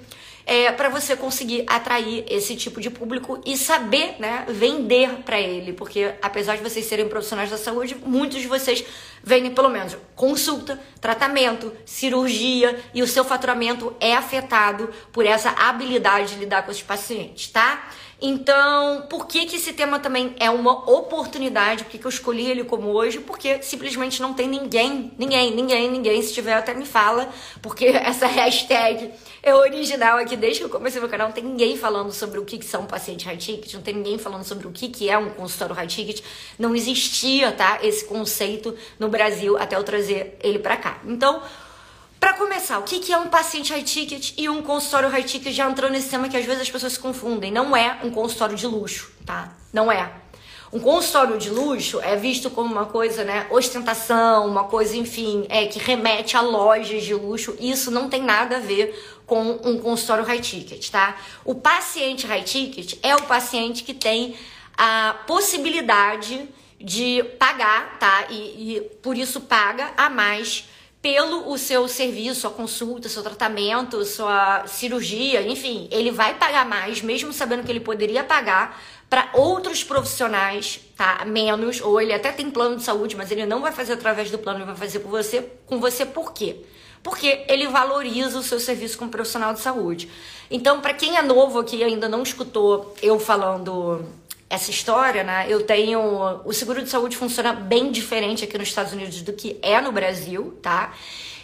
é, 0.46 0.70
para 0.72 0.88
você 0.88 1.16
conseguir 1.16 1.64
atrair 1.66 2.24
esse 2.28 2.54
tipo 2.56 2.80
de 2.80 2.90
público 2.90 3.40
e 3.46 3.56
saber 3.56 4.16
né, 4.18 4.44
vender 4.48 5.22
para 5.24 5.40
ele. 5.40 5.72
Porque 5.72 6.14
apesar 6.20 6.56
de 6.56 6.62
vocês 6.62 6.84
serem 6.84 7.08
profissionais 7.08 7.50
da 7.50 7.56
saúde, 7.56 7.96
muitos 8.04 8.40
de 8.40 8.46
vocês 8.46 8.84
vendem 9.22 9.52
pelo 9.52 9.70
menos 9.70 9.96
consulta, 10.14 10.78
tratamento, 11.00 11.72
cirurgia 11.84 12.78
e 12.92 13.02
o 13.02 13.06
seu 13.06 13.24
faturamento 13.24 13.94
é 13.98 14.14
afetado 14.14 14.90
por 15.12 15.24
essa 15.24 15.50
habilidade 15.50 16.34
de 16.34 16.40
lidar 16.40 16.64
com 16.64 16.70
os 16.70 16.82
pacientes, 16.82 17.48
tá? 17.48 17.88
Então, 18.26 19.02
por 19.02 19.26
que, 19.26 19.44
que 19.44 19.56
esse 19.56 19.74
tema 19.74 19.98
também 19.98 20.34
é 20.40 20.48
uma 20.48 20.90
oportunidade? 20.90 21.84
Por 21.84 21.90
que, 21.90 21.98
que 21.98 22.06
eu 22.06 22.08
escolhi 22.08 22.50
ele 22.50 22.64
como 22.64 22.88
hoje? 22.88 23.20
Porque 23.20 23.62
simplesmente 23.62 24.22
não 24.22 24.32
tem 24.32 24.48
ninguém, 24.48 25.12
ninguém, 25.18 25.54
ninguém, 25.54 25.90
ninguém. 25.90 26.22
Se 26.22 26.32
tiver, 26.32 26.54
até 26.54 26.72
me 26.72 26.86
fala, 26.86 27.28
porque 27.60 27.84
essa 27.92 28.26
hashtag 28.26 29.10
é 29.42 29.54
original 29.54 30.16
aqui 30.16 30.38
desde 30.38 30.60
que 30.60 30.64
eu 30.64 30.70
comecei 30.70 31.02
meu 31.02 31.10
canal. 31.10 31.26
Não 31.26 31.34
tem 31.34 31.44
ninguém 31.44 31.76
falando 31.76 32.12
sobre 32.12 32.38
o 32.38 32.46
que, 32.46 32.56
que 32.56 32.64
são 32.64 32.86
pacientes 32.86 33.26
high 33.26 33.36
ticket, 33.36 33.74
não 33.74 33.82
tem 33.82 33.92
ninguém 33.92 34.16
falando 34.16 34.44
sobre 34.44 34.66
o 34.66 34.72
que, 34.72 34.88
que 34.88 35.10
é 35.10 35.18
um 35.18 35.28
consultório 35.28 35.74
high 35.74 35.86
ticket. 35.86 36.22
Não 36.58 36.74
existia, 36.74 37.52
tá? 37.52 37.80
Esse 37.82 38.06
conceito 38.06 38.74
no 38.98 39.10
Brasil 39.10 39.58
até 39.58 39.76
eu 39.76 39.84
trazer 39.84 40.38
ele 40.42 40.60
para 40.60 40.78
cá. 40.78 40.98
Então, 41.04 41.42
para 42.24 42.32
começar, 42.32 42.78
o 42.78 42.84
que 42.84 43.12
é 43.12 43.18
um 43.18 43.28
paciente 43.28 43.70
high 43.70 43.82
ticket 43.82 44.32
e 44.38 44.48
um 44.48 44.62
consultório 44.62 45.10
high 45.10 45.22
ticket? 45.22 45.52
Já 45.52 45.68
entrou 45.68 45.90
nesse 45.90 46.08
tema 46.08 46.26
que 46.26 46.34
às 46.34 46.46
vezes 46.46 46.62
as 46.62 46.70
pessoas 46.70 46.94
se 46.94 46.98
confundem. 46.98 47.52
Não 47.52 47.76
é 47.76 47.98
um 48.02 48.10
consultório 48.10 48.56
de 48.56 48.66
luxo, 48.66 49.12
tá? 49.26 49.54
Não 49.70 49.92
é. 49.92 50.10
Um 50.72 50.80
consultório 50.80 51.36
de 51.36 51.50
luxo 51.50 52.00
é 52.00 52.16
visto 52.16 52.48
como 52.48 52.72
uma 52.72 52.86
coisa, 52.86 53.24
né, 53.24 53.46
ostentação, 53.50 54.46
uma 54.46 54.64
coisa, 54.64 54.96
enfim, 54.96 55.44
é 55.50 55.66
que 55.66 55.78
remete 55.78 56.34
a 56.34 56.40
lojas 56.40 57.02
de 57.02 57.12
luxo. 57.12 57.54
Isso 57.60 57.90
não 57.90 58.08
tem 58.08 58.22
nada 58.22 58.56
a 58.56 58.60
ver 58.60 58.98
com 59.26 59.60
um 59.62 59.78
consultório 59.78 60.24
high 60.24 60.40
ticket, 60.40 60.88
tá? 60.88 61.18
O 61.44 61.54
paciente 61.54 62.26
high 62.26 62.42
ticket 62.42 62.98
é 63.02 63.14
o 63.14 63.20
paciente 63.24 63.84
que 63.84 63.92
tem 63.92 64.34
a 64.78 65.14
possibilidade 65.26 66.48
de 66.80 67.22
pagar, 67.38 67.98
tá? 67.98 68.28
E, 68.30 68.76
e 68.76 68.80
por 69.02 69.14
isso 69.14 69.42
paga 69.42 69.92
a 69.94 70.08
mais 70.08 70.72
pelo 71.04 71.52
o 71.52 71.58
seu 71.58 71.86
serviço, 71.86 72.40
sua 72.40 72.50
consulta, 72.50 73.10
seu 73.10 73.22
tratamento, 73.22 74.02
sua 74.06 74.66
cirurgia, 74.66 75.46
enfim, 75.46 75.86
ele 75.90 76.10
vai 76.10 76.32
pagar 76.32 76.64
mais, 76.64 77.02
mesmo 77.02 77.30
sabendo 77.30 77.62
que 77.62 77.70
ele 77.70 77.80
poderia 77.80 78.24
pagar 78.24 78.80
para 79.10 79.28
outros 79.34 79.84
profissionais, 79.84 80.80
tá? 80.96 81.22
Menos, 81.26 81.82
ou 81.82 82.00
ele 82.00 82.14
até 82.14 82.32
tem 82.32 82.50
plano 82.50 82.76
de 82.76 82.84
saúde, 82.84 83.16
mas 83.16 83.30
ele 83.30 83.44
não 83.44 83.60
vai 83.60 83.70
fazer 83.70 83.92
através 83.92 84.30
do 84.30 84.38
plano, 84.38 84.60
ele 84.60 84.64
vai 84.64 84.76
fazer 84.76 85.00
com 85.00 85.10
você, 85.10 85.46
com 85.66 85.78
você 85.78 86.06
por 86.06 86.32
quê? 86.32 86.64
Porque 87.02 87.44
ele 87.48 87.68
valoriza 87.68 88.38
o 88.38 88.42
seu 88.42 88.58
serviço 88.58 88.96
como 88.96 89.10
profissional 89.10 89.52
de 89.52 89.60
saúde. 89.60 90.10
Então, 90.50 90.80
para 90.80 90.94
quem 90.94 91.18
é 91.18 91.22
novo 91.22 91.58
aqui 91.58 91.84
ainda 91.84 92.08
não 92.08 92.22
escutou 92.22 92.94
eu 93.02 93.20
falando 93.20 94.06
essa 94.48 94.70
história, 94.70 95.24
né? 95.24 95.46
Eu 95.48 95.64
tenho. 95.64 96.00
O 96.44 96.52
seguro 96.52 96.82
de 96.82 96.88
saúde 96.88 97.16
funciona 97.16 97.52
bem 97.52 97.90
diferente 97.90 98.44
aqui 98.44 98.56
nos 98.58 98.68
Estados 98.68 98.92
Unidos 98.92 99.22
do 99.22 99.32
que 99.32 99.58
é 99.62 99.80
no 99.80 99.92
Brasil, 99.92 100.58
tá? 100.62 100.92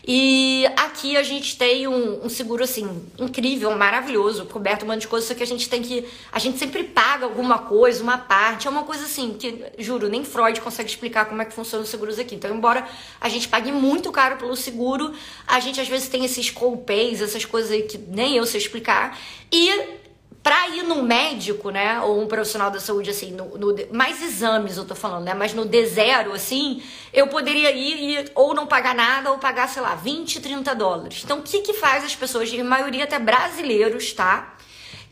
E 0.06 0.66
aqui 0.76 1.16
a 1.16 1.22
gente 1.22 1.58
tem 1.58 1.86
um, 1.86 2.24
um, 2.24 2.28
seguro 2.28 2.64
assim 2.64 3.02
incrível, 3.18 3.76
maravilhoso, 3.76 4.46
coberto 4.46 4.84
um 4.84 4.88
monte 4.88 5.02
de 5.02 5.08
coisas, 5.08 5.28
só 5.28 5.34
que 5.34 5.42
a 5.42 5.46
gente 5.46 5.68
tem 5.68 5.82
que. 5.82 6.06
A 6.32 6.38
gente 6.38 6.58
sempre 6.58 6.84
paga 6.84 7.26
alguma 7.26 7.58
coisa, 7.58 8.02
uma 8.02 8.16
parte, 8.16 8.66
é 8.66 8.70
uma 8.70 8.84
coisa 8.84 9.04
assim, 9.04 9.34
que, 9.38 9.62
juro, 9.78 10.08
nem 10.08 10.24
Freud 10.24 10.60
consegue 10.60 10.88
explicar 10.88 11.26
como 11.26 11.42
é 11.42 11.44
que 11.44 11.52
funciona 11.52 11.84
os 11.84 11.90
seguros 11.90 12.18
aqui. 12.18 12.34
Então, 12.34 12.54
embora 12.54 12.86
a 13.20 13.28
gente 13.28 13.46
pague 13.48 13.70
muito 13.70 14.10
caro 14.10 14.36
pelo 14.36 14.56
seguro, 14.56 15.12
a 15.46 15.60
gente 15.60 15.80
às 15.80 15.88
vezes 15.88 16.08
tem 16.08 16.24
esses 16.24 16.50
co-pays, 16.50 17.20
essas 17.20 17.44
coisas 17.44 17.70
aí 17.70 17.82
que 17.82 17.98
nem 17.98 18.36
eu 18.36 18.46
sei 18.46 18.58
explicar. 18.58 19.18
E 19.52 19.99
pra 20.42 20.68
ir 20.68 20.82
no 20.84 21.02
médico, 21.02 21.70
né, 21.70 22.00
ou 22.00 22.20
um 22.20 22.26
profissional 22.26 22.70
da 22.70 22.80
saúde, 22.80 23.10
assim, 23.10 23.30
no, 23.32 23.58
no 23.58 23.76
mais 23.92 24.22
exames 24.22 24.76
eu 24.76 24.86
tô 24.86 24.94
falando, 24.94 25.24
né, 25.24 25.34
mas 25.34 25.52
no 25.52 25.66
D0, 25.66 26.32
assim, 26.32 26.82
eu 27.12 27.26
poderia 27.26 27.70
ir 27.72 28.20
e 28.20 28.30
ou 28.34 28.54
não 28.54 28.66
pagar 28.66 28.94
nada 28.94 29.30
ou 29.30 29.38
pagar, 29.38 29.68
sei 29.68 29.82
lá, 29.82 29.94
20, 29.94 30.40
30 30.40 30.74
dólares. 30.74 31.22
Então, 31.24 31.40
o 31.40 31.42
que 31.42 31.60
que 31.60 31.74
faz 31.74 32.04
as 32.04 32.16
pessoas, 32.16 32.50
em 32.52 32.62
maioria 32.62 33.04
até 33.04 33.18
brasileiros, 33.18 34.12
tá, 34.12 34.56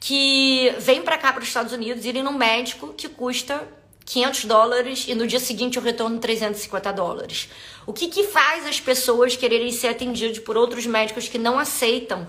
que 0.00 0.74
vêm 0.78 1.02
para 1.02 1.18
cá, 1.18 1.32
para 1.32 1.42
os 1.42 1.48
Estados 1.48 1.72
Unidos, 1.72 2.04
irem 2.04 2.22
no 2.22 2.32
médico 2.32 2.94
que 2.96 3.08
custa 3.08 3.66
500 4.08 4.44
dólares 4.46 5.04
e 5.06 5.14
no 5.14 5.26
dia 5.26 5.38
seguinte 5.38 5.78
o 5.78 5.82
retorno 5.82 6.18
350 6.18 6.92
dólares. 6.92 7.50
O 7.86 7.92
que 7.92 8.08
que 8.08 8.24
faz 8.24 8.66
as 8.66 8.80
pessoas 8.80 9.36
quererem 9.36 9.70
ser 9.70 9.88
atendidas 9.88 10.38
por 10.38 10.56
outros 10.56 10.86
médicos 10.86 11.28
que 11.28 11.36
não 11.36 11.58
aceitam 11.58 12.26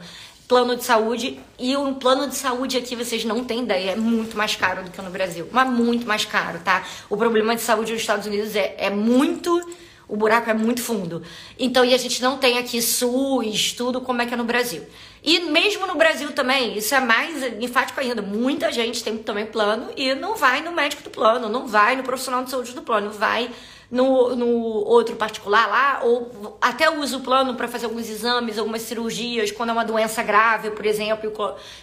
plano 0.50 0.76
de 0.76 0.84
saúde 0.84 1.40
e 1.60 1.78
um 1.78 1.94
plano 1.94 2.28
de 2.28 2.36
saúde 2.36 2.76
aqui 2.76 2.96
vocês 2.96 3.24
não 3.24 3.46
têm 3.46 3.62
ideia, 3.62 3.92
é 3.92 3.96
muito 3.96 4.36
mais 4.36 4.56
caro 4.56 4.84
do 4.84 4.90
que 4.90 5.00
no 5.00 5.12
Brasil, 5.12 5.48
mas 5.52 5.70
muito 5.70 6.08
mais 6.08 6.26
caro, 6.26 6.60
tá? 6.66 6.84
O 7.08 7.16
problema 7.16 7.56
de 7.56 7.62
saúde 7.62 7.94
nos 7.94 8.02
Estados 8.02 8.26
Unidos 8.26 8.56
é, 8.56 8.74
é 8.80 8.90
muito 8.90 9.62
o 10.08 10.18
buraco 10.18 10.50
é 10.50 10.56
muito 10.56 10.82
fundo. 10.82 11.22
Então, 11.60 11.86
e 11.86 11.94
a 11.94 11.98
gente 11.98 12.20
não 12.20 12.36
tem 12.40 12.58
aqui 12.58 12.82
SUS, 12.82 13.74
tudo 13.74 14.02
como 14.02 14.24
é 14.24 14.26
que 14.26 14.34
é 14.34 14.38
no 14.38 14.44
Brasil. 14.44 14.82
E 15.24 15.42
mesmo 15.42 15.86
no 15.86 15.94
Brasil 15.94 16.32
também, 16.32 16.76
isso 16.76 16.96
é 16.96 17.00
mais 17.00 17.44
enfático 17.62 18.00
ainda. 18.00 18.20
Muita 18.20 18.72
gente 18.72 19.04
tem 19.04 19.16
também 19.20 19.46
plano 19.46 19.92
e 19.96 20.16
não 20.16 20.36
vai 20.36 20.64
no 20.64 20.72
médico 20.72 21.04
do 21.04 21.12
plano, 21.12 21.48
não 21.48 21.68
vai 21.68 21.96
no 21.96 22.02
profissional 22.02 22.44
de 22.44 22.50
saúde 22.50 22.74
do 22.74 22.82
plano, 22.82 23.12
vai 23.12 23.52
no, 23.92 24.36
no 24.36 24.48
outro 24.48 25.16
particular 25.16 25.68
lá, 25.68 26.02
ou 26.04 26.58
até 26.62 26.90
usa 26.90 27.18
o 27.18 27.22
plano 27.22 27.56
para 27.56 27.68
fazer 27.68 27.86
alguns 27.86 28.08
exames, 28.10 28.58
algumas 28.58 28.84
cirurgias, 28.84 29.52
quando 29.52 29.70
é 29.70 29.74
uma 29.74 29.86
doença 29.86 30.22
grave, 30.22 30.72
por 30.72 30.86
exemplo, 30.86 31.32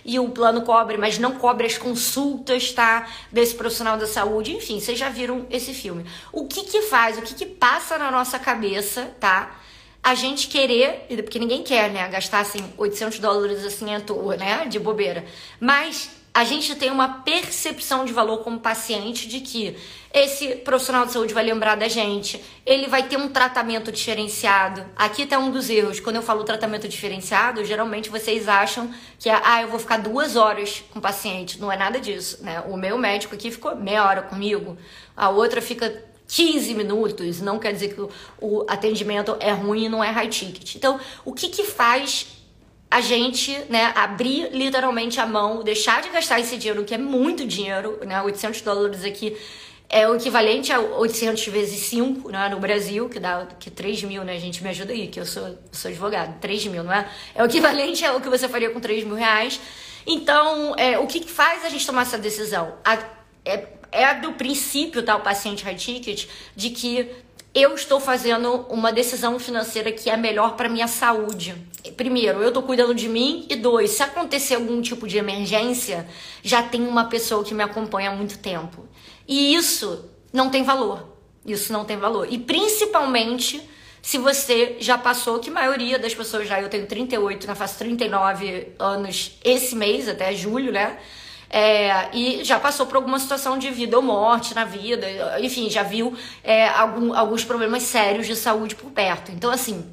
e 0.05 0.19
o 0.19 0.29
plano 0.31 0.63
cobre, 0.63 0.97
mas 0.97 1.19
não 1.19 1.33
cobre 1.33 1.67
as 1.67 1.77
consultas, 1.77 2.71
tá? 2.73 3.09
Desse 3.33 3.55
profissional 3.55 3.97
da 3.97 4.07
saúde. 4.07 4.55
Enfim, 4.55 4.79
vocês 4.79 4.99
já 4.99 5.09
viram 5.09 5.47
esse 5.51 5.75
filme. 5.75 6.07
O 6.33 6.47
que 6.47 6.63
que 6.63 6.83
faz, 6.83 7.19
o 7.19 7.23
que 7.23 7.35
que 7.35 7.47
passa 7.47 7.99
na 7.99 8.11
nossa 8.11 8.39
cabeça, 8.39 9.11
tá? 9.19 9.61
a 10.07 10.15
gente 10.15 10.47
querer, 10.47 11.05
porque 11.25 11.37
ninguém 11.37 11.65
quer, 11.65 11.91
né, 11.91 12.07
gastar 12.07 12.39
assim 12.39 12.61
800 12.79 13.19
dólares 13.19 13.65
assim 13.65 13.93
à 13.93 13.99
toa, 13.99 14.37
né, 14.37 14.65
de 14.67 14.79
bobeira. 14.79 15.25
Mas 15.59 16.09
a 16.37 16.45
gente 16.45 16.75
tem 16.75 16.91
uma 16.91 17.09
percepção 17.23 18.05
de 18.05 18.13
valor 18.13 18.45
como 18.45 18.61
paciente 18.61 19.27
de 19.27 19.41
que 19.41 19.75
esse 20.13 20.57
profissional 20.57 21.07
de 21.07 21.13
saúde 21.13 21.33
vai 21.33 21.43
lembrar 21.43 21.77
da 21.77 21.89
gente, 21.89 22.45
ele 22.67 22.89
vai 22.89 23.05
ter 23.05 23.17
um 23.17 23.31
tratamento 23.31 23.91
diferenciado. 23.91 24.85
Aqui 24.95 25.23
está 25.23 25.39
um 25.39 25.51
dos 25.51 25.71
erros. 25.71 25.99
Quando 25.99 26.17
eu 26.17 26.23
falo 26.23 26.45
tratamento 26.45 26.87
diferenciado, 26.87 27.65
geralmente 27.65 28.11
vocês 28.11 28.51
acham 28.51 28.93
que 29.19 29.31
é, 29.31 29.41
ah, 29.43 29.63
eu 29.63 29.69
vou 29.69 29.79
ficar 29.81 29.97
duas 29.97 30.37
horas 30.37 30.85
com 30.93 30.99
o 30.99 31.03
paciente. 31.03 31.59
Não 31.59 31.73
é 31.73 31.77
nada 31.79 31.99
disso, 31.99 32.45
né? 32.45 32.63
O 32.69 32.77
meu 32.77 32.99
médico 32.99 33.35
aqui 33.35 33.51
ficou 33.51 33.75
meia 33.75 34.05
hora 34.05 34.21
comigo, 34.21 34.77
a 35.17 35.31
outra 35.31 35.63
fica 35.63 36.05
15 36.29 36.75
minutos, 36.75 37.41
não 37.41 37.59
quer 37.59 37.73
dizer 37.73 37.95
que 37.95 38.07
o 38.43 38.67
atendimento 38.69 39.35
é 39.41 39.53
ruim 39.53 39.87
e 39.87 39.89
não 39.89 40.05
é 40.05 40.11
high 40.11 40.29
ticket. 40.29 40.75
Então, 40.75 41.01
o 41.25 41.33
que 41.33 41.49
que 41.49 41.65
faz 41.65 42.27
a 42.91 43.01
gente, 43.01 43.53
né, 43.69 43.93
abrir 43.97 44.51
literalmente 44.53 45.21
a 45.21 45.27
mão, 45.27 45.63
deixar 45.63 46.03
de 46.03 46.09
gastar 46.09 46.41
esse 46.41 46.57
dinheiro, 46.57 46.85
que 46.85 46.95
é 46.95 46.99
muito 46.99 47.47
dinheiro, 47.47 47.99
né, 48.05 48.23
800 48.23 48.61
dólares 48.63 49.05
aqui 49.05 49.37
é 49.89 50.09
o 50.09 50.17
equivalente 50.17 50.73
a 50.73 50.81
800 50.81 51.47
vezes 51.47 51.81
5, 51.87 52.31
né, 52.31 52.49
no 52.49 52.59
Brasil, 52.59 53.09
que 53.09 53.21
dá 53.21 53.47
que 53.59 53.71
3 53.71 54.03
mil, 54.03 54.25
né, 54.25 54.39
gente, 54.39 54.63
me 54.63 54.69
ajuda 54.71 54.93
aí, 54.93 55.07
que 55.07 55.21
eu 55.21 55.27
sou, 55.27 55.59
sou 55.71 55.89
advogado, 55.89 56.41
3 56.41 56.67
mil, 56.67 56.83
não 56.83 56.93
é? 56.93 57.09
É 57.35 57.43
o 57.43 57.47
equivalente 57.47 58.05
ao 58.05 58.21
que 58.21 58.29
você 58.29 58.49
faria 58.49 58.71
com 58.71 58.81
3 58.81 59.05
mil 59.05 59.15
reais. 59.15 59.61
Então, 60.07 60.75
é, 60.77 60.99
o 60.99 61.07
que 61.07 61.27
faz 61.27 61.65
a 61.65 61.69
gente 61.69 61.87
tomar 61.87 62.03
essa 62.03 62.19
decisão? 62.19 62.75
A, 62.85 62.99
é, 63.45 63.69
é 63.93 64.15
do 64.15 64.33
princípio, 64.33 65.03
tá, 65.03 65.17
o 65.17 65.21
paciente 65.21 65.65
high 65.65 65.77
ticket, 65.77 66.27
de 66.55 66.71
que 66.71 67.09
eu 67.57 67.75
estou 67.75 67.99
fazendo 67.99 68.67
uma 68.69 68.93
decisão 68.93 69.39
financeira 69.39 69.91
que 69.91 70.11
é 70.11 70.17
melhor 70.17 70.57
para 70.57 70.69
minha 70.69 70.87
saúde. 70.87 71.55
Primeiro, 71.97 72.43
eu 72.43 72.49
estou 72.49 72.63
cuidando 72.63 72.95
de 72.95 73.09
mim 73.09 73.47
e 73.49 73.57
dois, 73.57 73.93
se 73.93 74.03
acontecer 74.03 74.57
algum 74.57 74.83
tipo 74.83 75.09
de 75.09 75.17
emergência, 75.17 76.07
já 76.43 76.63
tem 76.63 76.87
uma 76.87 77.07
pessoa 77.07 77.43
que 77.43 77.55
me 77.55 77.63
acompanha 77.63 78.11
há 78.11 78.15
muito 78.15 78.39
tempo. 78.41 78.87
E 79.27 79.55
isso 79.55 80.05
não 80.31 80.51
tem 80.51 80.65
valor. 80.65 81.17
Isso 81.47 81.73
não 81.73 81.87
tem 81.87 81.97
valor. 81.97 82.31
E 82.31 82.39
principalmente 82.39 83.67
se 84.03 84.19
você 84.19 84.77
já 84.79 84.99
passou, 84.99 85.39
que 85.39 85.49
a 85.49 85.53
maioria 85.53 85.99
das 85.99 86.15
pessoas 86.15 86.47
já, 86.47 86.61
eu 86.61 86.69
tenho 86.69 86.87
38, 86.87 87.47
né, 87.47 87.55
faço 87.55 87.79
39 87.79 88.75
anos 88.79 89.33
esse 89.43 89.75
mês, 89.75 90.09
até 90.09 90.35
julho, 90.35 90.71
né? 90.71 90.99
É, 91.49 92.09
e 92.13 92.45
já 92.45 92.59
passou 92.59 92.87
por 92.87 92.97
alguma 92.97 93.19
situação 93.19 93.59
de 93.59 93.71
vida 93.71 93.97
ou 93.97 94.03
morte 94.03 94.55
na 94.55 94.65
vida, 94.65 95.07
enfim, 95.41 95.71
já 95.71 95.83
viu 95.83 96.17
é, 96.43 96.69
algum, 96.69 97.15
alguns 97.15 97.45
problemas 97.45 97.85
sérios 97.85 98.27
de 98.27 98.35
saúde 98.35 98.75
por 98.75 98.91
perto. 98.91 99.31
Então, 99.31 99.51
assim, 99.51 99.85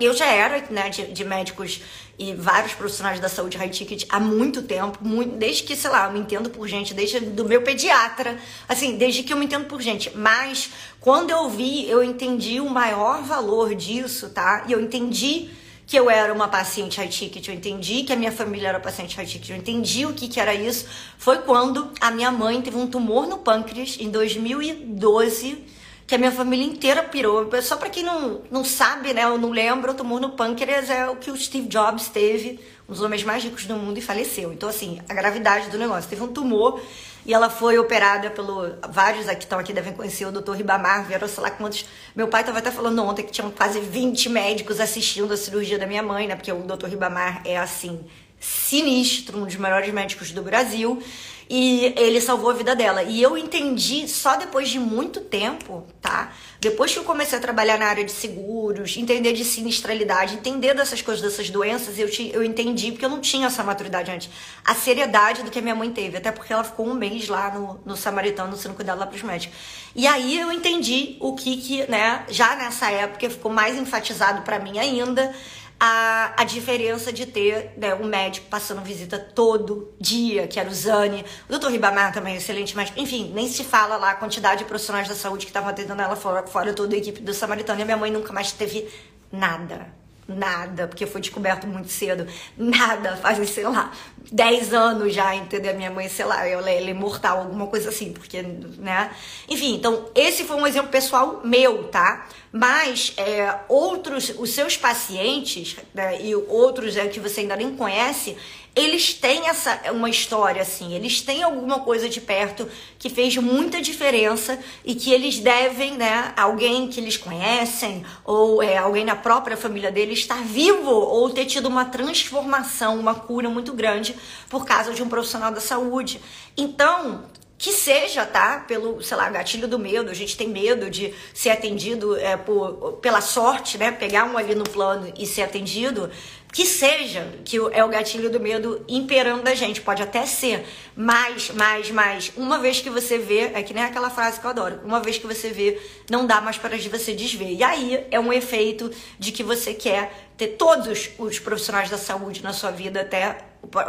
eu 0.00 0.14
já 0.14 0.26
era 0.26 0.64
né, 0.70 0.88
de, 0.88 1.12
de, 1.12 1.24
médicos 1.24 1.82
e 2.18 2.34
vários 2.34 2.72
profissionais 2.72 3.20
da 3.20 3.28
saúde 3.28 3.58
high 3.58 3.68
ticket 3.68 4.04
há 4.08 4.18
muito 4.18 4.62
tempo, 4.62 4.98
muito, 5.02 5.36
desde 5.36 5.62
que, 5.62 5.76
sei 5.76 5.90
lá, 5.90 6.06
eu 6.06 6.12
me 6.12 6.20
entendo 6.20 6.48
por 6.48 6.66
gente, 6.66 6.94
desde 6.94 7.20
do 7.20 7.44
meu 7.44 7.62
pediatra, 7.62 8.38
assim, 8.66 8.96
desde 8.96 9.22
que 9.22 9.32
eu 9.32 9.36
me 9.36 9.44
entendo 9.44 9.66
por 9.66 9.80
gente. 9.80 10.10
Mas 10.16 10.70
quando 11.00 11.30
eu 11.30 11.48
vi, 11.50 11.88
eu 11.88 12.02
entendi 12.02 12.60
o 12.60 12.68
maior 12.68 13.22
valor 13.22 13.74
disso, 13.74 14.30
tá? 14.30 14.64
E 14.66 14.72
eu 14.72 14.80
entendi 14.80 15.50
que 15.90 15.98
eu 15.98 16.08
era 16.08 16.32
uma 16.32 16.46
paciente 16.46 16.98
high 16.98 17.08
ticket, 17.08 17.48
eu 17.48 17.52
entendi 17.52 18.04
que 18.04 18.12
a 18.12 18.16
minha 18.16 18.30
família 18.30 18.68
era 18.68 18.78
paciente 18.78 19.16
high 19.16 19.26
ticket, 19.26 19.50
eu 19.50 19.56
entendi 19.56 20.06
o 20.06 20.14
que, 20.14 20.28
que 20.28 20.38
era 20.38 20.54
isso, 20.54 20.86
foi 21.18 21.38
quando 21.38 21.90
a 22.00 22.12
minha 22.12 22.30
mãe 22.30 22.62
teve 22.62 22.76
um 22.76 22.86
tumor 22.86 23.26
no 23.26 23.38
pâncreas 23.38 23.96
em 23.98 24.08
2012, 24.08 25.64
que 26.06 26.14
a 26.14 26.18
minha 26.18 26.30
família 26.30 26.64
inteira 26.64 27.02
pirou. 27.02 27.50
Só 27.60 27.76
para 27.76 27.90
quem 27.90 28.04
não, 28.04 28.40
não 28.52 28.64
sabe, 28.64 29.12
né, 29.12 29.26
ou 29.26 29.36
não 29.36 29.50
lembra, 29.50 29.90
o 29.90 29.94
tumor 29.94 30.20
no 30.20 30.30
pâncreas 30.30 30.88
é 30.88 31.08
o 31.08 31.16
que 31.16 31.28
o 31.28 31.36
Steve 31.36 31.66
Jobs 31.66 32.06
teve, 32.08 32.60
um 32.88 32.92
dos 32.92 33.02
homens 33.02 33.24
mais 33.24 33.42
ricos 33.42 33.66
do 33.66 33.74
mundo, 33.74 33.98
e 33.98 34.00
faleceu. 34.00 34.52
Então, 34.52 34.68
assim, 34.68 35.00
a 35.08 35.14
gravidade 35.14 35.70
do 35.70 35.78
negócio. 35.78 36.08
Teve 36.08 36.22
um 36.22 36.28
tumor 36.28 36.80
e 37.24 37.34
ela 37.34 37.50
foi 37.50 37.78
operada 37.78 38.30
pelo. 38.30 38.74
Vários 38.88 39.28
aqui 39.28 39.44
estão 39.44 39.58
aqui 39.58 39.72
devem 39.72 39.92
conhecer 39.92 40.26
o 40.26 40.32
Dr. 40.32 40.52
Ribamar, 40.52 41.04
vieram 41.04 41.28
sei 41.28 41.42
lá 41.42 41.50
quantos. 41.50 41.84
Meu 42.14 42.28
pai 42.28 42.40
estava 42.40 42.58
até 42.58 42.70
falando 42.70 43.02
ontem 43.02 43.22
que 43.22 43.32
tinham 43.32 43.50
quase 43.50 43.80
20 43.80 44.28
médicos 44.28 44.80
assistindo 44.80 45.32
a 45.32 45.36
cirurgia 45.36 45.78
da 45.78 45.86
minha 45.86 46.02
mãe, 46.02 46.26
né? 46.26 46.34
Porque 46.34 46.50
o 46.50 46.62
Dr. 46.62 46.86
Ribamar 46.86 47.42
é 47.44 47.56
assim, 47.58 48.00
sinistro, 48.38 49.38
um 49.38 49.44
dos 49.44 49.56
melhores 49.56 49.92
médicos 49.92 50.30
do 50.32 50.42
Brasil 50.42 51.02
e 51.52 51.92
ele 51.96 52.20
salvou 52.20 52.48
a 52.50 52.54
vida 52.54 52.76
dela. 52.76 53.02
E 53.02 53.20
eu 53.20 53.36
entendi 53.36 54.06
só 54.06 54.36
depois 54.36 54.68
de 54.68 54.78
muito 54.78 55.20
tempo, 55.20 55.84
tá? 56.00 56.32
Depois 56.60 56.92
que 56.92 56.98
eu 57.00 57.02
comecei 57.02 57.36
a 57.36 57.40
trabalhar 57.40 57.76
na 57.76 57.86
área 57.86 58.04
de 58.04 58.12
seguros, 58.12 58.96
entender 58.96 59.32
de 59.32 59.44
sinistralidade, 59.44 60.34
entender 60.34 60.74
dessas 60.74 61.02
coisas, 61.02 61.20
dessas 61.20 61.50
doenças, 61.50 61.98
eu, 61.98 62.08
te, 62.08 62.30
eu 62.32 62.44
entendi, 62.44 62.92
porque 62.92 63.04
eu 63.04 63.08
não 63.08 63.20
tinha 63.20 63.48
essa 63.48 63.64
maturidade 63.64 64.12
antes, 64.12 64.30
a 64.64 64.76
seriedade 64.76 65.42
do 65.42 65.50
que 65.50 65.58
a 65.58 65.62
minha 65.62 65.74
mãe 65.74 65.90
teve, 65.90 66.18
até 66.18 66.30
porque 66.30 66.52
ela 66.52 66.62
ficou 66.62 66.86
um 66.86 66.94
mês 66.94 67.26
lá 67.26 67.52
no, 67.52 67.80
no 67.84 67.96
Samaritano 67.96 68.56
sendo 68.56 68.76
cuidada 68.76 69.00
lá 69.00 69.06
pros 69.06 69.22
médicos. 69.22 69.56
E 69.96 70.06
aí 70.06 70.38
eu 70.38 70.52
entendi 70.52 71.16
o 71.18 71.34
que 71.34 71.56
que, 71.56 71.90
né, 71.90 72.24
já 72.28 72.54
nessa 72.54 72.88
época 72.92 73.28
ficou 73.28 73.50
mais 73.50 73.76
enfatizado 73.76 74.42
para 74.42 74.60
mim 74.60 74.78
ainda, 74.78 75.34
a, 75.82 76.34
a 76.36 76.44
diferença 76.44 77.10
de 77.10 77.24
ter 77.24 77.72
né, 77.78 77.94
um 77.94 78.04
médico 78.04 78.46
passando 78.50 78.82
visita 78.82 79.18
todo 79.18 79.94
dia, 79.98 80.46
que 80.46 80.60
era 80.60 80.68
o 80.68 80.74
Zani. 80.74 81.24
O 81.48 81.52
doutor 81.52 81.72
Ribamar 81.72 82.12
também, 82.12 82.36
excelente 82.36 82.76
médico. 82.76 83.00
Enfim, 83.00 83.32
nem 83.34 83.48
se 83.48 83.64
fala 83.64 83.96
lá 83.96 84.10
a 84.10 84.14
quantidade 84.14 84.58
de 84.58 84.64
profissionais 84.66 85.08
da 85.08 85.14
saúde 85.14 85.46
que 85.46 85.50
estavam 85.50 85.70
atendendo 85.70 86.02
ela 86.02 86.16
fora, 86.16 86.46
fora 86.46 86.74
toda 86.74 86.94
a 86.94 86.98
equipe 86.98 87.22
do 87.22 87.32
Samaritano. 87.32 87.80
E 87.80 87.82
a 87.82 87.86
minha 87.86 87.96
mãe 87.96 88.10
nunca 88.10 88.30
mais 88.30 88.52
teve 88.52 88.86
nada 89.32 90.00
nada, 90.36 90.86
porque 90.86 91.06
foi 91.06 91.20
descoberto 91.20 91.66
muito 91.66 91.88
cedo. 91.88 92.26
Nada, 92.56 93.16
faz, 93.16 93.48
sei 93.50 93.64
lá, 93.64 93.90
10 94.30 94.72
anos 94.72 95.12
já, 95.12 95.34
entendeu? 95.34 95.74
Minha 95.74 95.90
mãe, 95.90 96.08
sei 96.08 96.24
lá, 96.24 96.46
ela, 96.46 96.70
ela 96.70 96.88
é 96.88 96.90
imortal, 96.90 97.38
alguma 97.38 97.66
coisa 97.66 97.88
assim, 97.88 98.12
porque, 98.12 98.42
né? 98.42 99.10
Enfim, 99.48 99.74
então, 99.74 100.06
esse 100.14 100.44
foi 100.44 100.56
um 100.56 100.66
exemplo 100.66 100.90
pessoal 100.90 101.40
meu, 101.44 101.88
tá? 101.88 102.26
Mas 102.52 103.12
é, 103.16 103.60
outros, 103.68 104.32
os 104.36 104.50
seus 104.50 104.76
pacientes, 104.76 105.76
né, 105.94 106.20
e 106.20 106.34
outros 106.34 106.96
é, 106.96 107.06
que 107.06 107.20
você 107.20 107.42
ainda 107.42 107.54
nem 107.54 107.76
conhece, 107.76 108.36
eles 108.74 109.14
têm 109.14 109.48
essa 109.48 109.80
uma 109.92 110.08
história 110.08 110.62
assim, 110.62 110.94
eles 110.94 111.20
têm 111.20 111.42
alguma 111.42 111.80
coisa 111.80 112.08
de 112.08 112.20
perto 112.20 112.68
que 112.98 113.08
fez 113.08 113.36
muita 113.36 113.80
diferença 113.80 114.58
e 114.84 114.94
que 114.94 115.12
eles 115.12 115.38
devem, 115.38 115.96
né, 115.96 116.32
alguém 116.36 116.88
que 116.88 117.00
eles 117.00 117.16
conhecem 117.16 118.04
ou 118.24 118.62
é, 118.62 118.78
alguém 118.78 119.04
na 119.04 119.16
própria 119.16 119.56
família 119.56 119.90
deles 119.90 120.20
estar 120.20 120.42
vivo 120.42 120.90
ou 120.90 121.30
ter 121.30 121.46
tido 121.46 121.66
uma 121.66 121.84
transformação, 121.84 122.98
uma 122.98 123.14
cura 123.14 123.48
muito 123.48 123.72
grande 123.72 124.14
por 124.48 124.64
causa 124.64 124.92
de 124.92 125.02
um 125.02 125.08
profissional 125.08 125.52
da 125.52 125.60
saúde. 125.60 126.20
Então, 126.56 127.24
que 127.60 127.72
seja, 127.74 128.24
tá? 128.24 128.64
Pelo, 128.66 129.02
sei 129.02 129.18
lá, 129.18 129.28
gatilho 129.28 129.68
do 129.68 129.78
medo. 129.78 130.10
A 130.10 130.14
gente 130.14 130.34
tem 130.34 130.48
medo 130.48 130.88
de 130.88 131.12
ser 131.34 131.50
atendido 131.50 132.16
é, 132.16 132.34
por, 132.34 132.94
pela 133.02 133.20
sorte, 133.20 133.76
né? 133.76 133.92
Pegar 133.92 134.24
um 134.24 134.38
ali 134.38 134.54
no 134.54 134.64
plano 134.64 135.12
e 135.18 135.26
ser 135.26 135.42
atendido. 135.42 136.10
Que 136.50 136.64
seja, 136.64 137.28
que 137.44 137.58
é 137.58 137.84
o 137.84 137.88
gatilho 137.88 138.30
do 138.30 138.40
medo 138.40 138.82
imperando 138.88 139.42
da 139.42 139.54
gente. 139.54 139.82
Pode 139.82 140.02
até 140.02 140.24
ser. 140.24 140.66
Mas, 140.96 141.50
mas, 141.50 141.90
mas, 141.90 142.32
uma 142.34 142.58
vez 142.58 142.80
que 142.80 142.88
você 142.88 143.18
vê, 143.18 143.50
é 143.52 143.62
que 143.62 143.74
nem 143.74 143.84
aquela 143.84 144.08
frase 144.08 144.40
que 144.40 144.46
eu 144.46 144.50
adoro. 144.50 144.80
Uma 144.82 145.00
vez 145.00 145.18
que 145.18 145.26
você 145.26 145.50
vê, 145.50 145.78
não 146.10 146.26
dá 146.26 146.40
mais 146.40 146.56
para 146.56 146.78
você 146.78 147.12
desver. 147.12 147.52
E 147.52 147.62
aí 147.62 148.06
é 148.10 148.18
um 148.18 148.32
efeito 148.32 148.90
de 149.18 149.32
que 149.32 149.42
você 149.42 149.74
quer 149.74 150.30
ter 150.34 150.56
todos 150.56 151.10
os 151.18 151.38
profissionais 151.38 151.90
da 151.90 151.98
saúde 151.98 152.42
na 152.42 152.54
sua 152.54 152.70
vida, 152.70 153.02
até 153.02 153.36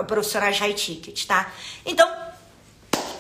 profissionais 0.06 0.60
high 0.60 0.74
ticket, 0.74 1.26
tá? 1.26 1.54
Então, 1.86 2.31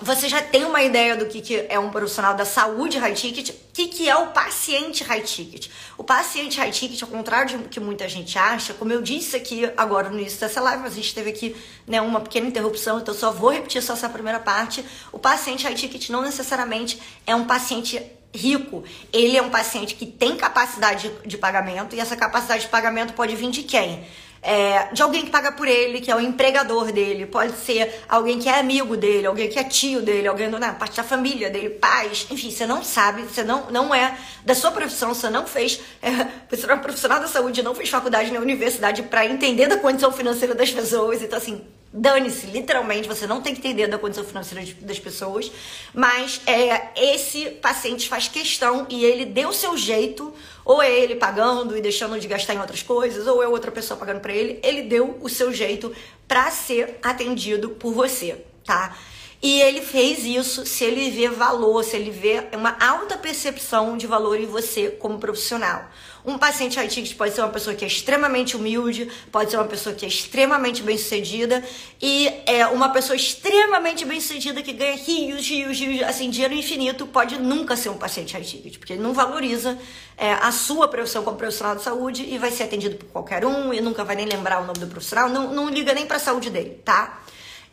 você 0.01 0.27
já 0.27 0.41
tem 0.41 0.65
uma 0.65 0.81
ideia 0.81 1.15
do 1.15 1.27
que, 1.27 1.41
que 1.41 1.65
é 1.69 1.77
um 1.77 1.89
profissional 1.89 2.33
da 2.33 2.43
saúde 2.43 2.97
high 2.97 3.13
ticket, 3.13 3.49
o 3.49 3.53
que, 3.71 3.87
que 3.87 4.09
é 4.09 4.15
o 4.15 4.27
paciente 4.27 5.03
high 5.03 5.21
ticket. 5.21 5.67
O 5.97 6.03
paciente 6.03 6.57
high 6.57 6.71
ticket, 6.71 7.01
ao 7.03 7.07
contrário 7.07 7.59
do 7.59 7.69
que 7.69 7.79
muita 7.79 8.09
gente 8.09 8.37
acha, 8.37 8.73
como 8.73 8.91
eu 8.91 9.01
disse 9.01 9.35
aqui 9.35 9.71
agora 9.77 10.09
no 10.09 10.19
início 10.19 10.39
dessa 10.39 10.59
live, 10.59 10.81
mas 10.83 10.93
a 10.93 10.95
gente 10.95 11.13
teve 11.13 11.29
aqui 11.29 11.55
né, 11.85 12.01
uma 12.01 12.19
pequena 12.19 12.47
interrupção, 12.47 12.99
então 12.99 13.13
só 13.13 13.31
vou 13.31 13.51
repetir 13.51 13.81
só 13.83 13.93
essa 13.93 14.09
primeira 14.09 14.39
parte. 14.39 14.83
O 15.11 15.19
paciente 15.19 15.63
high 15.63 15.75
ticket 15.75 16.09
não 16.09 16.21
necessariamente 16.21 16.99
é 17.27 17.35
um 17.35 17.45
paciente 17.45 18.01
rico, 18.33 18.83
ele 19.11 19.37
é 19.37 19.41
um 19.41 19.49
paciente 19.49 19.95
que 19.95 20.05
tem 20.05 20.35
capacidade 20.35 21.11
de 21.25 21.37
pagamento 21.37 21.95
e 21.95 21.99
essa 21.99 22.15
capacidade 22.15 22.63
de 22.63 22.69
pagamento 22.69 23.13
pode 23.13 23.35
vir 23.35 23.51
de 23.51 23.63
quem? 23.63 24.05
É, 24.41 24.91
de 24.91 25.01
alguém 25.01 25.23
que 25.23 25.29
paga 25.29 25.51
por 25.51 25.67
ele, 25.67 26.01
que 26.01 26.09
é 26.09 26.15
o 26.15 26.19
empregador 26.19 26.91
dele, 26.91 27.25
pode 27.25 27.53
ser 27.57 28.03
alguém 28.09 28.39
que 28.39 28.49
é 28.49 28.59
amigo 28.59 28.97
dele, 28.97 29.27
alguém 29.27 29.47
que 29.47 29.59
é 29.59 29.63
tio 29.63 30.01
dele, 30.01 30.27
alguém 30.27 30.49
da 30.49 30.73
parte 30.73 30.97
da 30.97 31.03
família 31.03 31.49
dele, 31.49 31.69
pais, 31.69 32.25
enfim, 32.29 32.49
você 32.49 32.65
não 32.65 32.83
sabe, 32.83 33.23
você 33.23 33.43
não, 33.43 33.69
não 33.69 33.93
é 33.93 34.17
da 34.43 34.55
sua 34.55 34.71
profissão, 34.71 35.13
você 35.13 35.29
não 35.29 35.45
fez, 35.45 35.79
é, 36.01 36.09
você 36.49 36.69
é 36.69 36.73
um 36.73 36.79
profissional 36.79 37.19
da 37.19 37.27
saúde, 37.27 37.61
não 37.61 37.75
fez 37.75 37.89
faculdade 37.89 38.31
na 38.31 38.39
universidade 38.39 39.03
para 39.03 39.25
entender 39.25 39.67
da 39.67 39.77
condição 39.77 40.11
financeira 40.11 40.55
das 40.55 40.71
pessoas, 40.71 41.21
então 41.21 41.37
assim, 41.37 41.61
Dane-se, 41.93 42.47
literalmente, 42.47 43.05
você 43.05 43.27
não 43.27 43.41
tem 43.41 43.53
que 43.53 43.59
entender 43.59 43.85
da 43.87 43.97
condição 43.97 44.23
financeira 44.23 44.65
das 44.79 44.97
pessoas, 44.97 45.51
mas 45.93 46.39
é, 46.47 46.89
esse 46.95 47.47
paciente 47.49 48.07
faz 48.07 48.29
questão 48.29 48.87
e 48.89 49.03
ele 49.03 49.25
deu 49.25 49.49
o 49.49 49.53
seu 49.53 49.75
jeito, 49.75 50.33
ou 50.63 50.81
é 50.81 50.89
ele 50.89 51.17
pagando 51.17 51.75
e 51.75 51.81
deixando 51.81 52.17
de 52.17 52.29
gastar 52.29 52.53
em 52.53 52.59
outras 52.59 52.81
coisas, 52.81 53.27
ou 53.27 53.43
é 53.43 53.47
outra 53.47 53.71
pessoa 53.71 53.99
pagando 53.99 54.21
para 54.21 54.31
ele, 54.31 54.57
ele 54.63 54.83
deu 54.83 55.17
o 55.21 55.27
seu 55.27 55.51
jeito 55.51 55.93
para 56.29 56.49
ser 56.49 56.97
atendido 57.03 57.71
por 57.71 57.93
você, 57.93 58.41
tá? 58.65 58.97
E 59.41 59.59
ele 59.59 59.81
fez 59.81 60.23
isso 60.23 60.65
se 60.65 60.85
ele 60.85 61.09
vê 61.09 61.27
valor, 61.27 61.83
se 61.83 61.97
ele 61.97 62.11
vê 62.11 62.47
uma 62.53 62.77
alta 62.79 63.17
percepção 63.17 63.97
de 63.97 64.07
valor 64.07 64.39
em 64.39 64.45
você 64.45 64.91
como 64.91 65.19
profissional. 65.19 65.89
Um 66.23 66.37
paciente 66.37 66.77
high 66.77 66.87
pode 67.17 67.33
ser 67.33 67.41
uma 67.41 67.49
pessoa 67.49 67.75
que 67.75 67.83
é 67.83 67.87
extremamente 67.87 68.55
humilde, 68.55 69.09
pode 69.31 69.49
ser 69.49 69.57
uma 69.57 69.65
pessoa 69.65 69.95
que 69.95 70.05
é 70.05 70.07
extremamente 70.07 70.83
bem-sucedida 70.83 71.63
e 72.01 72.31
é 72.45 72.67
uma 72.67 72.89
pessoa 72.89 73.15
extremamente 73.15 74.05
bem-sucedida 74.05 74.61
que 74.61 74.73
ganha 74.73 74.95
rios, 74.95 75.47
rios, 75.47 75.79
rios, 75.79 76.03
assim, 76.03 76.29
dinheiro 76.29 76.53
infinito, 76.53 77.07
pode 77.07 77.39
nunca 77.39 77.75
ser 77.75 77.89
um 77.89 77.97
paciente 77.97 78.33
high 78.33 78.41
porque 78.77 78.93
ele 78.93 79.01
não 79.01 79.13
valoriza 79.13 79.77
é, 80.17 80.33
a 80.33 80.51
sua 80.51 80.87
profissão 80.87 81.23
como 81.23 81.37
profissional 81.37 81.75
de 81.75 81.81
saúde 81.81 82.23
e 82.23 82.37
vai 82.37 82.51
ser 82.51 82.63
atendido 82.63 82.97
por 82.97 83.07
qualquer 83.07 83.45
um 83.45 83.73
e 83.73 83.81
nunca 83.81 84.03
vai 84.03 84.15
nem 84.15 84.25
lembrar 84.25 84.61
o 84.61 84.65
nome 84.65 84.79
do 84.79 84.87
profissional, 84.87 85.29
não, 85.29 85.53
não 85.53 85.69
liga 85.69 85.93
nem 85.93 86.05
para 86.05 86.17
a 86.17 86.19
saúde 86.19 86.49
dele, 86.49 86.81
tá? 86.85 87.21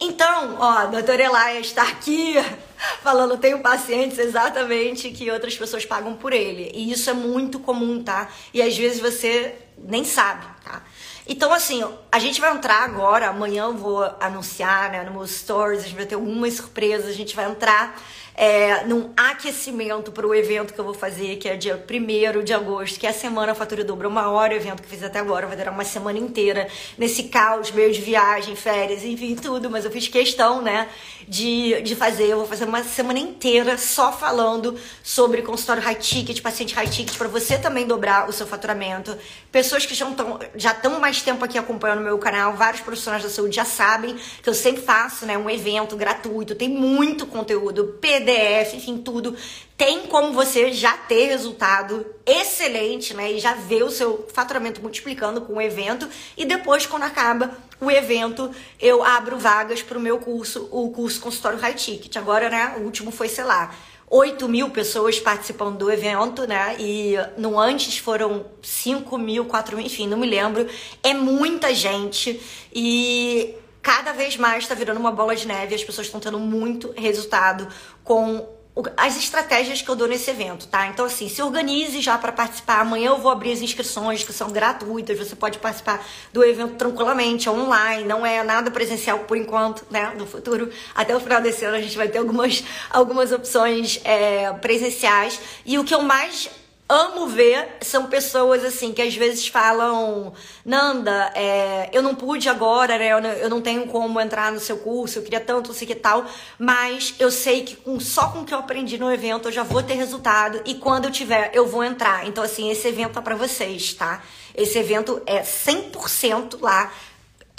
Então, 0.01 0.57
ó, 0.61 0.71
a 0.71 0.87
doutora 0.87 1.25
Elaia 1.25 1.59
está 1.59 1.83
aqui 1.83 2.35
falando, 3.03 3.37
tenho 3.37 3.61
pacientes 3.61 4.19
exatamente 4.19 5.11
que 5.11 5.29
outras 5.31 5.57
pessoas 5.57 5.85
pagam 5.85 6.15
por 6.15 6.33
ele. 6.33 6.71
E 6.73 6.93
isso 6.93 7.11
é 7.11 7.13
muito 7.13 7.59
comum, 7.59 8.03
tá? 8.03 8.29
E 8.55 8.63
às 8.63 8.77
vezes 8.77 9.01
você 9.01 9.57
nem 9.77 10.05
sabe, 10.05 10.47
tá? 10.65 10.83
Então, 11.27 11.53
assim, 11.53 11.85
a 12.11 12.19
gente 12.19 12.41
vai 12.41 12.53
entrar 12.53 12.85
agora, 12.85 13.29
amanhã 13.29 13.65
eu 13.65 13.75
vou 13.75 14.03
anunciar, 14.19 14.91
né, 14.91 15.05
no 15.05 15.13
meu 15.13 15.27
stories, 15.27 15.81
a 15.81 15.83
gente 15.83 15.97
vai 15.97 16.07
ter 16.07 16.15
algumas 16.15 16.55
surpresas, 16.55 17.11
a 17.11 17.13
gente 17.13 17.37
vai 17.37 17.51
entrar 17.51 18.01
é, 18.39 18.85
num 18.85 19.11
aquecimento 19.17 20.13
para 20.13 20.25
o 20.25 20.33
evento 20.33 20.73
que 20.73 20.79
eu 20.79 20.85
vou 20.85 20.95
fazer, 20.95 21.39
que 21.39 21.49
é 21.49 21.57
dia 21.57 21.75
1 21.75 22.45
de 22.45 22.55
agosto, 22.55 23.01
que 23.01 23.05
é 23.05 23.11
a 23.11 23.13
Semana 23.13 23.53
Fatura 23.53 23.83
Dobra, 23.83 24.07
o 24.07 24.11
maior 24.13 24.53
evento 24.53 24.81
que 24.81 24.87
eu 24.87 24.91
fiz 24.91 25.03
até 25.03 25.19
agora, 25.19 25.49
vai 25.49 25.57
durar 25.57 25.75
uma 25.75 25.85
semana 25.85 26.21
inteira, 26.21 26.69
nesse 26.97 27.25
caos 27.25 27.73
meio 27.73 27.93
de 27.93 28.01
viagem, 28.01 28.55
férias, 28.55 29.03
enfim, 29.03 29.35
tudo, 29.35 29.69
mas 29.69 29.85
eu 29.85 29.91
fiz 29.91 30.07
questão, 30.07 30.63
né, 30.63 30.89
de, 31.27 31.83
de 31.83 31.97
fazer, 31.97 32.27
eu 32.27 32.37
vou 32.37 32.47
fazer 32.47 32.65
uma 32.65 32.85
semana 32.85 33.19
inteira 33.19 33.77
só 33.77 34.13
falando 34.13 34.79
sobre 35.03 35.43
consultório 35.43 35.83
high 35.83 35.97
ticket, 35.97 36.41
paciente 36.41 36.77
high 36.77 36.87
ticket, 36.87 37.19
para 37.19 37.27
você 37.27 37.59
também 37.59 37.89
dobrar 37.89 38.29
o 38.29 38.33
seu 38.33 38.47
faturamento. 38.47 39.19
Pessoas 39.51 39.85
que 39.85 39.97
já 39.97 40.09
estão 40.09 40.39
já 40.55 40.73
tão 40.73 41.01
mais 41.01 41.21
tempo 41.23 41.45
aqui 41.45 41.59
acompanhando 41.59 41.99
o 41.99 42.05
meu 42.05 42.19
canal, 42.19 42.55
vários 42.55 42.83
profissionais 42.83 43.25
da 43.25 43.29
saúde 43.29 43.57
já 43.57 43.65
sabem 43.65 44.17
que 44.41 44.49
eu 44.49 44.55
sempre 44.55 44.83
faço, 44.83 45.27
né, 45.27 45.37
um 45.37 45.51
evento 45.51 45.97
gratuito, 45.97 46.55
tem 46.55 46.69
muito 46.69 47.27
conteúdo, 47.27 47.99
PDF, 48.01 48.28
PDF, 48.29 48.75
enfim, 48.75 48.99
tudo. 48.99 49.35
Tem 49.77 50.03
como 50.03 50.33
você 50.33 50.71
já 50.73 50.93
ter 50.93 51.27
resultado 51.27 52.05
excelente, 52.27 53.15
né? 53.15 53.33
E 53.33 53.39
já 53.39 53.55
ver 53.55 53.83
o 53.83 53.91
seu 53.91 54.29
faturamento 54.35 54.83
multiplicando 54.83 55.41
com 55.41 55.55
o 55.55 55.63
evento. 55.63 56.07
E 56.37 56.45
depois, 56.45 56.85
quando 56.85 57.05
acaba 57.05 57.57
o 57.81 57.91
evento, 57.91 58.51
eu 58.79 59.03
abro 59.03 59.39
vagas 59.39 59.83
para 59.83 59.97
o 59.97 60.01
meu 60.01 60.19
curso, 60.19 60.69
o 60.71 60.91
curso 60.91 61.21
Consultório 61.21 61.59
High 61.59 61.75
Ticket. 61.75 62.17
Agora, 62.17 62.51
né? 62.51 62.75
O 62.79 62.83
último 62.83 63.11
foi, 63.11 63.29
sei 63.29 63.45
lá, 63.45 63.75
8 64.11 64.47
mil 64.49 64.71
pessoas 64.71 65.19
participando 65.19 65.79
do 65.79 65.91
evento, 65.91 66.47
né? 66.47 66.77
E 66.79 67.15
no 67.39 67.59
antes 67.59 67.99
foram 67.99 68.45
5 68.63 69.17
mil, 69.17 69.47
4 69.47 69.77
mil, 69.77 69.87
enfim, 69.87 70.07
não 70.07 70.19
me 70.19 70.27
lembro. 70.27 70.67
É 71.03 71.15
muita 71.15 71.75
gente. 71.75 72.41
E 72.75 73.55
cada 73.83 74.13
vez 74.13 74.37
mais 74.37 74.65
está 74.65 74.75
virando 74.75 74.99
uma 74.99 75.13
bola 75.13 75.35
de 75.35 75.47
neve, 75.47 75.75
as 75.75 75.85
pessoas 75.85 76.07
estão 76.07 76.21
tendo 76.21 76.39
muito 76.39 76.93
resultado 76.97 77.69
com 78.05 78.59
as 78.97 79.17
estratégias 79.17 79.83
que 79.83 79.89
eu 79.89 79.97
dou 79.97 80.07
nesse 80.07 80.31
evento, 80.31 80.69
tá? 80.69 80.87
Então, 80.87 81.05
assim, 81.05 81.29
se 81.29 81.43
organize 81.43 82.01
já 82.01 82.17
para 82.17 82.31
participar. 82.31 82.81
Amanhã 82.81 83.09
eu 83.09 83.19
vou 83.19 83.31
abrir 83.31 83.53
as 83.53 83.61
inscrições 83.61 84.23
que 84.23 84.33
são 84.33 84.51
gratuitas. 84.51 85.19
Você 85.19 85.35
pode 85.35 85.59
participar 85.59 86.07
do 86.33 86.45
evento 86.45 86.75
tranquilamente, 86.75 87.49
online. 87.51 88.05
Não 88.05 88.25
é 88.25 88.45
nada 88.45 88.71
presencial 88.71 89.21
por 89.21 89.37
enquanto, 89.37 89.85
né? 89.91 90.15
No 90.17 90.27
futuro, 90.27 90.71
até 90.95 91.17
o 91.17 91.21
final 91.21 91.41
desse 91.41 91.65
ano, 91.65 91.77
a 91.77 91.81
gente 91.81 91.97
vai 91.97 92.09
ter 92.09 92.19
algumas, 92.19 92.63
algumas 92.91 93.33
opções 93.33 94.01
é, 94.05 94.53
presenciais. 94.55 95.41
E 95.67 95.79
o 95.79 95.85
que 95.85 95.95
eu 95.95 96.03
mais 96.03 96.49
amo 96.89 97.27
ver 97.27 97.77
são 97.83 98.07
pessoas 98.07 98.65
assim 98.65 98.93
que 98.93 99.03
às 99.03 99.15
vezes 99.15 99.47
falam 99.47 100.33
Nanda, 100.65 101.31
é, 101.35 101.91
eu 101.93 102.03
não 102.03 102.15
pude 102.15 102.49
agora, 102.49 102.97
né? 102.97 103.13
Eu 103.13 103.21
não, 103.21 103.31
eu 103.31 103.51
não, 103.51 103.61
tenho 103.61 103.87
como 103.87 104.19
entrar 104.19 104.51
no 104.51 104.59
seu 104.59 104.79
curso, 104.79 105.19
eu 105.19 105.23
queria 105.23 105.41
tanto, 105.41 105.75
sei 105.75 105.87
que 105.87 105.95
tal, 105.95 106.25
mas 106.59 107.15
eu 107.19 107.31
sei 107.31 107.63
que 107.63 107.77
com, 107.77 108.01
só 108.01 108.29
com 108.29 108.41
o 108.41 108.45
que 108.45 108.55
eu 108.55 108.59
aprendi 108.59 108.97
no 108.97 109.13
evento 109.13 109.49
eu 109.49 109.53
já 109.53 109.63
vou 109.63 109.83
ter 109.83 109.95
resultado 109.95 110.63
e 110.65 110.77
quando 110.77 111.05
eu 111.05 111.11
tiver 111.11 111.51
eu 111.53 111.67
vou 111.67 111.85
entrar. 111.85 112.27
Então 112.27 112.43
assim, 112.43 112.71
esse 112.71 112.89
evento 112.89 113.19
é 113.19 113.23
para 113.23 113.37
vocês, 113.37 113.93
tá? 113.93 114.23
Esse 114.55 114.79
evento 114.79 115.21
é 115.27 115.43
100% 115.43 116.59
lá 116.63 116.91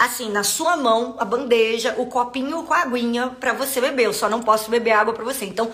assim, 0.00 0.30
na 0.30 0.42
sua 0.42 0.78
mão, 0.78 1.14
a 1.18 1.26
bandeja, 1.26 1.94
o 1.98 2.06
copinho 2.06 2.62
com 2.62 2.72
a 2.72 2.78
aguinha 2.78 3.36
para 3.38 3.52
você 3.52 3.82
beber. 3.82 4.06
Eu 4.06 4.14
só 4.14 4.30
não 4.30 4.40
posso 4.40 4.70
beber 4.70 4.92
água 4.92 5.12
para 5.12 5.22
você. 5.22 5.44
Então, 5.44 5.70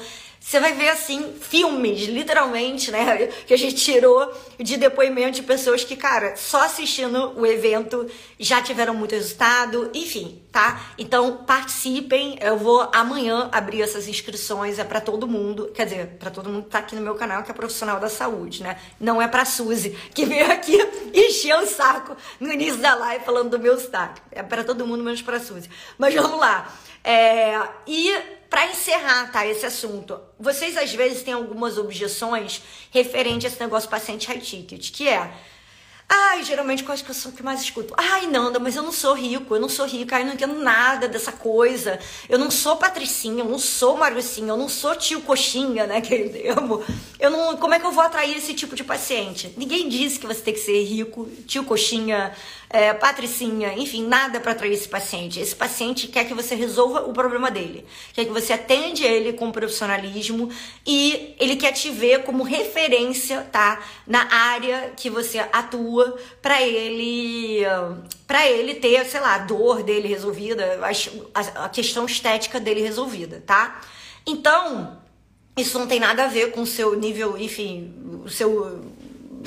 você 0.47 0.61
vai 0.61 0.75
ver 0.75 0.91
assim 0.91 1.35
filmes, 1.41 2.03
literalmente, 2.03 2.93
né, 2.93 3.27
que 3.45 3.53
a 3.53 3.59
gente 3.59 3.75
tirou 3.75 4.33
de 4.61 4.77
depoimento 4.77 5.33
de 5.33 5.43
pessoas 5.43 5.83
que, 5.83 5.97
cara, 5.97 6.37
só 6.37 6.63
assistindo 6.63 7.33
o 7.37 7.45
evento 7.45 8.09
já 8.39 8.63
tiveram 8.63 8.95
muito 8.95 9.11
resultado, 9.11 9.91
enfim, 9.93 10.41
tá? 10.53 10.93
Então, 10.97 11.39
participem. 11.39 12.39
Eu 12.41 12.57
vou 12.57 12.89
amanhã 12.95 13.49
abrir 13.51 13.83
essas 13.83 14.07
inscrições, 14.07 14.79
é 14.79 14.85
para 14.85 15.01
todo 15.01 15.27
mundo, 15.27 15.73
quer 15.75 15.85
dizer, 15.85 16.07
para 16.17 16.31
todo 16.31 16.49
mundo 16.49 16.63
que 16.63 16.71
tá 16.71 16.79
aqui 16.79 16.95
no 16.95 17.03
meu 17.03 17.17
canal 17.17 17.43
que 17.43 17.51
é 17.51 17.55
profissional 17.55 17.99
da 17.99 18.09
saúde, 18.09 18.63
né? 18.63 18.79
Não 19.01 19.21
é 19.21 19.27
para 19.27 19.45
Suzy, 19.45 19.99
que 20.15 20.25
veio 20.25 20.49
aqui 20.53 20.79
encher 21.13 21.57
o 21.57 21.67
saco 21.67 22.17
no 22.39 22.53
início 22.53 22.77
da 22.77 22.95
live 22.95 23.25
falando 23.25 23.51
do 23.51 23.59
meu 23.59 23.75
destaque. 23.75 24.23
É 24.31 24.45
para 24.45 24.63
todo 24.63 24.87
mundo 24.87 25.03
menos 25.03 25.21
para 25.23 25.41
Suzy. 25.41 25.69
Mas 25.99 26.15
vamos 26.15 26.39
lá. 26.39 26.73
É, 27.03 27.61
e 27.87 28.36
para 28.49 28.67
encerrar, 28.67 29.31
tá, 29.33 29.47
esse 29.47 29.67
assunto, 29.67 30.21
vocês 30.39 30.77
às 30.77 30.93
vezes 30.95 31.23
têm 31.23 31.35
algumas 31.35 31.79
objeções 31.79 32.63
referente 32.91 33.47
a 33.47 33.49
esse 33.49 33.61
negócio 33.61 33.89
paciente 33.89 34.29
high 34.29 34.41
ticket, 34.41 34.91
que 34.93 35.09
é 35.09 35.33
Ai, 36.09 36.45
geralmente 36.45 36.85
quais 36.85 37.03
que 37.03 37.11
eu 37.11 37.15
sou 37.15 37.33
que 37.33 37.43
mais 37.43 37.61
escuto? 37.63 37.93
Ai, 37.97 38.29
Nanda, 38.29 38.61
mas 38.61 38.77
eu 38.77 38.83
não 38.83 38.93
sou 38.93 39.13
rico, 39.15 39.57
eu 39.57 39.61
não 39.61 39.69
sou 39.69 39.87
rica, 39.87 40.21
eu 40.21 40.27
não 40.27 40.35
entendo 40.35 40.55
nada 40.55 41.09
dessa 41.09 41.33
coisa. 41.33 41.99
Eu 42.29 42.39
não 42.39 42.49
sou 42.49 42.77
patricinha, 42.77 43.43
eu 43.43 43.49
não 43.49 43.59
sou 43.59 43.97
marucinha, 43.97 44.51
eu 44.51 44.57
não 44.57 44.69
sou 44.69 44.95
tio 44.95 45.21
coxinha, 45.23 45.85
né, 45.87 46.01
que 46.01 46.15
eu 46.45 46.59
amo. 46.59 46.85
Eu 47.19 47.31
não, 47.31 47.57
como 47.57 47.75
é 47.75 47.81
que 47.81 47.87
eu 47.87 47.91
vou 47.91 48.05
atrair 48.05 48.37
esse 48.37 48.55
tipo 48.55 48.77
de 48.77 48.85
paciente? 48.85 49.53
Ninguém 49.57 49.89
disse 49.89 50.19
que 50.19 50.27
você 50.27 50.41
tem 50.41 50.55
que 50.55 50.61
ser 50.61 50.81
rico, 50.85 51.29
tio 51.47 51.65
coxinha, 51.65 52.33
é, 52.71 52.93
patricinha, 52.93 53.73
enfim, 53.73 54.07
nada 54.07 54.39
para 54.39 54.53
atrair 54.53 54.75
esse 54.75 54.89
paciente. 54.89 55.41
Esse 55.41 55.57
paciente 55.57 56.07
quer 56.07 56.25
que 56.25 56.35
você 56.35 56.55
resolva 56.55 57.01
o 57.01 57.13
problema 57.13 57.51
dele, 57.51 57.85
quer 58.13 58.25
que 58.25 58.33
você 58.33 58.53
atende 58.53 59.03
ele 59.05 59.33
com 59.33 59.51
profissionalismo 59.51 60.51
e 60.87 61.35
ele 61.41 61.57
quer 61.57 61.73
te 61.73 61.91
ver 61.91 62.23
como 62.23 62.43
referência, 62.43 63.43
tá, 63.51 63.83
na 64.07 64.33
área 64.33 64.93
que 64.97 65.09
você 65.09 65.39
atua 65.39 65.96
para 66.43 66.63
ele 66.63 67.65
para 68.27 68.49
ele 68.49 68.75
ter, 68.75 69.05
sei 69.07 69.21
lá, 69.21 69.37
a 69.37 69.39
dor 69.39 69.83
dele 69.83 70.09
resolvida, 70.09 70.81
a, 71.33 71.65
a 71.65 71.69
questão 71.69 72.07
estética 72.07 72.59
dele 72.59 72.81
resolvida, 72.81 73.43
tá? 73.47 73.81
Então, 74.27 74.99
isso 75.57 75.79
não 75.79 75.87
tem 75.87 76.01
nada 76.01 76.25
a 76.25 76.29
ver 76.29 76.51
com 76.51 76.63
o 76.63 76.67
seu 76.67 76.99
nível, 76.99 77.39
enfim, 77.39 77.95
o 78.25 78.29
seu 78.29 78.85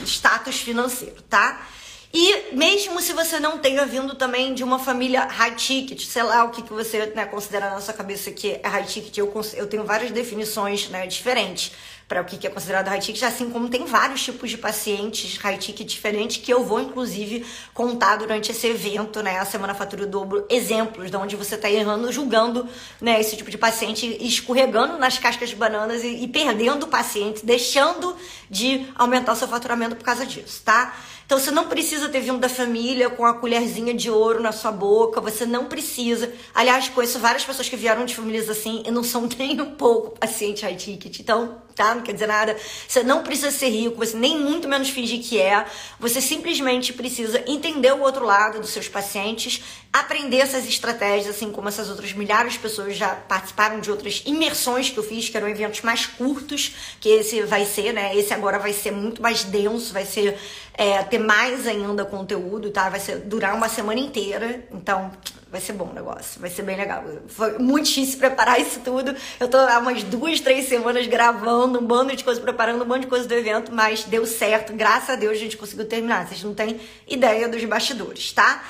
status 0.06 0.62
financeiro, 0.62 1.22
tá? 1.24 1.68
E 2.12 2.56
mesmo 2.56 3.00
se 3.02 3.14
você 3.14 3.40
não 3.40 3.60
tenha 3.60 3.86
vindo 3.86 4.16
também 4.16 4.56
de 4.56 4.64
uma 4.64 4.80
família 4.80 5.26
high 5.26 5.54
ticket, 5.54 6.04
sei 6.06 6.24
lá 6.24 6.44
o 6.44 6.50
que, 6.50 6.64
que 6.64 6.74
você 6.74 7.06
né, 7.08 7.26
considera 7.26 7.70
na 7.70 7.82
sua 7.82 7.94
cabeça 7.94 8.32
que 8.32 8.60
é 8.64 8.68
high 8.68 8.84
ticket, 8.84 9.16
eu, 9.18 9.32
eu 9.54 9.68
tenho 9.68 9.84
várias 9.84 10.10
definições 10.10 10.90
né, 10.90 11.06
diferentes 11.06 11.74
para 12.10 12.22
o 12.22 12.26
que, 12.26 12.48
é 12.48 12.50
considerado 12.50 12.88
high 12.88 13.00
ticket, 13.00 13.22
assim 13.22 13.52
como 13.52 13.70
tem 13.70 13.86
vários 13.86 14.24
tipos 14.24 14.50
de 14.50 14.58
pacientes 14.58 15.38
high 15.38 15.60
ticket 15.60 15.88
diferentes 15.88 16.38
que 16.38 16.52
eu 16.52 16.66
vou 16.66 16.82
inclusive 16.82 17.46
contar 17.72 18.16
durante 18.16 18.52
esse 18.52 18.66
evento, 18.66 19.22
né, 19.22 19.38
a 19.38 19.46
Semana 19.46 19.76
Fatura 19.76 20.08
Dobro, 20.08 20.44
exemplos 20.50 21.12
de 21.12 21.16
onde 21.16 21.36
você 21.36 21.54
está 21.54 21.70
errando, 21.70 22.12
julgando 22.12 22.68
né, 23.00 23.22
esse 23.22 23.38
tipo 23.38 23.52
de 23.52 23.60
paciente, 23.60 24.18
escorregando 24.22 24.98
nas 24.98 25.20
cascas 25.20 25.50
de 25.50 25.56
bananas 25.56 26.04
e, 26.04 26.24
e 26.24 26.28
perdendo 26.28 26.84
o 26.84 26.88
paciente, 26.88 27.46
deixando 27.46 28.16
de 28.50 28.88
aumentar 28.96 29.34
o 29.34 29.36
seu 29.36 29.48
faturamento 29.48 29.96
por 29.96 30.04
causa 30.04 30.26
disso, 30.26 30.64
tá? 30.66 30.96
Então 31.30 31.38
você 31.38 31.52
não 31.52 31.68
precisa 31.68 32.10
ter 32.10 32.22
vindo 32.22 32.40
da 32.40 32.50
família 32.50 33.08
com 33.08 33.24
a 33.24 33.36
colherzinha 33.36 33.94
de 33.94 34.10
ouro 34.10 34.42
na 34.42 34.52
sua 34.52 34.72
boca, 34.72 35.22
você 35.22 35.46
não 35.46 35.66
precisa. 35.66 36.34
Aliás, 36.56 36.90
conheço 36.90 37.20
várias 37.20 37.46
pessoas 37.46 37.70
que 37.70 37.76
vieram 37.76 38.04
de 38.04 38.16
famílias 38.16 38.50
assim 38.50 38.82
e 38.84 38.90
não 38.90 39.04
são 39.04 39.30
nem 39.38 39.62
um 39.62 39.76
pouco 39.76 40.18
paciente 40.18 40.64
high 40.64 40.76
ticket. 40.76 41.20
Então, 41.20 41.62
tá? 41.80 41.96
Não 41.96 42.02
quer 42.02 42.12
dizer 42.12 42.28
nada. 42.28 42.58
Você 42.86 43.04
não 43.04 43.24
precisa 43.24 43.52
ser 43.52 43.70
rico, 43.70 43.96
você 43.96 44.18
nem 44.18 44.38
muito 44.38 44.68
menos 44.68 44.90
fingir 44.90 45.24
que 45.24 45.40
é. 45.40 45.66
Você 45.98 46.20
simplesmente 46.20 46.92
precisa 46.92 47.42
entender 47.48 47.94
o 47.94 48.02
outro 48.02 48.26
lado 48.26 48.60
dos 48.60 48.72
seus 48.72 48.90
pacientes, 48.90 49.64
aprender 49.92 50.38
essas 50.38 50.68
estratégias, 50.68 51.36
assim 51.36 51.52
como 51.52 51.68
essas 51.68 51.90
outras 51.90 52.14
milhares 52.14 52.54
de 52.54 52.60
pessoas 52.60 52.96
já 52.96 53.10
participaram 53.10 53.80
de 53.80 53.90
outras 53.90 54.22
imersões 54.26 54.90
que 54.90 54.98
eu 54.98 55.04
fiz, 55.04 55.30
que 55.30 55.36
eram 55.36 55.50
eventos 55.50 55.82
mais 55.82 56.06
curtos, 56.06 56.76
que 57.00 57.10
esse 57.10 57.42
vai 57.42 57.66
ser, 57.66 57.92
né? 57.92 58.16
Esse 58.16 58.32
agora 58.32 58.60
vai 58.60 58.72
ser 58.72 58.92
muito 58.92 59.20
mais 59.20 59.44
denso, 59.44 59.92
vai 59.92 60.06
ser 60.06 60.38
é, 60.76 61.02
ter 61.02 61.18
mais 61.18 61.66
ainda 61.66 62.06
conteúdo, 62.06 62.70
tá? 62.70 62.88
Vai 62.88 63.00
ser 63.00 63.18
durar 63.18 63.56
uma 63.56 63.68
semana 63.68 64.00
inteira, 64.00 64.64
então 64.72 65.12
vai 65.52 65.60
ser 65.60 65.74
bom 65.74 65.86
o 65.86 65.94
negócio, 65.94 66.40
vai 66.40 66.52
ser 66.52 66.62
bem 66.62 66.78
legal. 66.78 67.04
Foi 67.28 67.58
muito 67.58 67.88
difícil 67.88 68.20
preparar 68.20 68.62
isso 68.62 68.82
tudo. 68.82 69.16
Eu 69.40 69.48
tô 69.48 69.58
há 69.58 69.80
umas 69.80 70.04
duas, 70.04 70.40
três 70.40 70.70
semanas 70.70 71.08
gravando 71.08 71.80
um 71.80 71.86
bando 71.86 72.16
de 72.16 72.24
coisas, 72.24 72.42
preparando 72.44 72.84
um 72.84 72.88
bando 72.88 73.02
de 73.02 73.08
coisas 73.08 73.26
do 73.26 73.34
evento, 73.34 73.74
mas 73.74 74.04
deu 74.04 74.24
certo, 74.28 74.72
graças 74.72 75.10
a 75.10 75.16
Deus 75.16 75.34
a 75.34 75.40
gente 75.40 75.58
conseguiu 75.58 75.86
terminar. 75.86 76.28
Vocês 76.28 76.44
não 76.44 76.54
têm 76.54 76.80
ideia 77.08 77.50
dos 77.50 77.66
bastidores, 77.66 78.32
tá? 78.32 78.64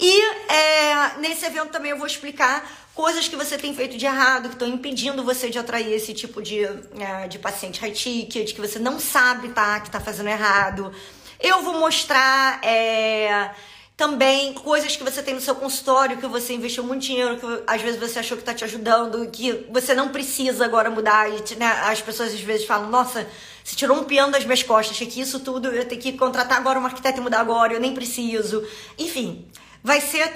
E 0.00 0.52
é, 0.52 1.18
nesse 1.18 1.46
evento 1.46 1.70
também 1.70 1.90
eu 1.90 1.98
vou 1.98 2.06
explicar 2.06 2.68
coisas 2.94 3.26
que 3.28 3.36
você 3.36 3.58
tem 3.58 3.74
feito 3.74 3.96
de 3.96 4.06
errado, 4.06 4.48
que 4.48 4.54
estão 4.54 4.68
impedindo 4.68 5.22
você 5.24 5.50
de 5.50 5.58
atrair 5.58 5.92
esse 5.92 6.14
tipo 6.14 6.40
de, 6.40 6.64
é, 6.64 7.28
de 7.28 7.38
paciente 7.38 7.80
high 7.80 7.90
ticket, 7.90 8.54
que 8.54 8.60
você 8.60 8.78
não 8.78 9.00
sabe, 9.00 9.48
tá? 9.48 9.80
Que 9.80 9.90
tá 9.90 10.00
fazendo 10.00 10.28
errado. 10.28 10.92
Eu 11.40 11.62
vou 11.62 11.78
mostrar 11.78 12.64
é, 12.64 13.50
também 13.96 14.52
coisas 14.54 14.96
que 14.96 15.02
você 15.02 15.22
tem 15.22 15.34
no 15.34 15.40
seu 15.40 15.54
consultório, 15.54 16.16
que 16.16 16.26
você 16.26 16.54
investiu 16.54 16.84
muito 16.84 17.02
dinheiro, 17.02 17.36
que 17.36 17.62
às 17.66 17.82
vezes 17.82 17.98
você 17.98 18.20
achou 18.20 18.36
que 18.36 18.42
está 18.42 18.54
te 18.54 18.64
ajudando, 18.64 19.28
que 19.30 19.66
você 19.70 19.94
não 19.94 20.08
precisa 20.08 20.64
agora 20.64 20.88
mudar. 20.88 21.28
E 21.28 21.54
né, 21.56 21.66
as 21.84 22.00
pessoas 22.00 22.32
às 22.32 22.40
vezes 22.40 22.66
falam, 22.66 22.88
nossa, 22.90 23.26
você 23.62 23.76
tirou 23.76 23.96
um 23.98 24.04
piano 24.04 24.32
das 24.32 24.44
minhas 24.44 24.62
costas, 24.62 24.96
que 24.96 25.20
isso 25.20 25.40
tudo 25.40 25.68
eu 25.68 25.84
tenho 25.84 26.00
que 26.00 26.12
contratar 26.12 26.58
agora 26.58 26.78
um 26.78 26.84
arquiteto 26.84 27.18
e 27.18 27.20
mudar 27.20 27.40
agora, 27.40 27.72
eu 27.72 27.80
nem 27.80 27.94
preciso. 27.94 28.66
Enfim, 28.98 29.46
vai 29.84 30.00
ser 30.00 30.32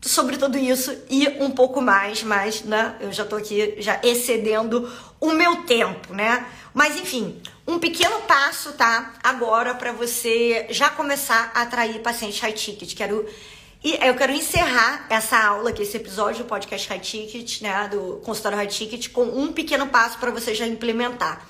sobre 0.00 0.38
tudo 0.38 0.58
isso 0.58 0.96
e 1.08 1.28
um 1.40 1.50
pouco 1.50 1.80
mais, 1.80 2.22
mas 2.22 2.62
né, 2.62 2.96
eu 3.00 3.12
já 3.12 3.24
tô 3.24 3.36
aqui 3.36 3.76
já 3.78 4.00
excedendo 4.02 4.90
o 5.20 5.30
meu 5.30 5.62
tempo, 5.64 6.12
né? 6.12 6.44
Mas 6.74 6.96
enfim, 6.96 7.40
um 7.68 7.78
pequeno 7.78 8.22
passo, 8.22 8.72
tá? 8.72 9.12
Agora 9.22 9.74
para 9.74 9.92
você 9.92 10.66
já 10.70 10.88
começar 10.88 11.52
a 11.54 11.62
atrair 11.62 12.00
pacientes 12.00 12.40
high 12.40 12.52
ticket. 12.52 12.94
Quero 12.96 13.28
e 13.84 13.98
eu 14.00 14.14
quero 14.14 14.32
encerrar 14.32 15.06
essa 15.10 15.36
aula 15.36 15.72
esse 15.72 15.96
episódio 15.96 16.44
do 16.44 16.48
podcast 16.48 16.88
High 16.88 17.00
Ticket, 17.00 17.62
né, 17.62 17.88
do 17.88 18.20
consultório 18.24 18.56
High 18.56 18.68
Ticket, 18.68 19.08
com 19.10 19.24
um 19.24 19.52
pequeno 19.52 19.88
passo 19.88 20.18
para 20.18 20.30
você 20.30 20.54
já 20.54 20.64
implementar. 20.68 21.44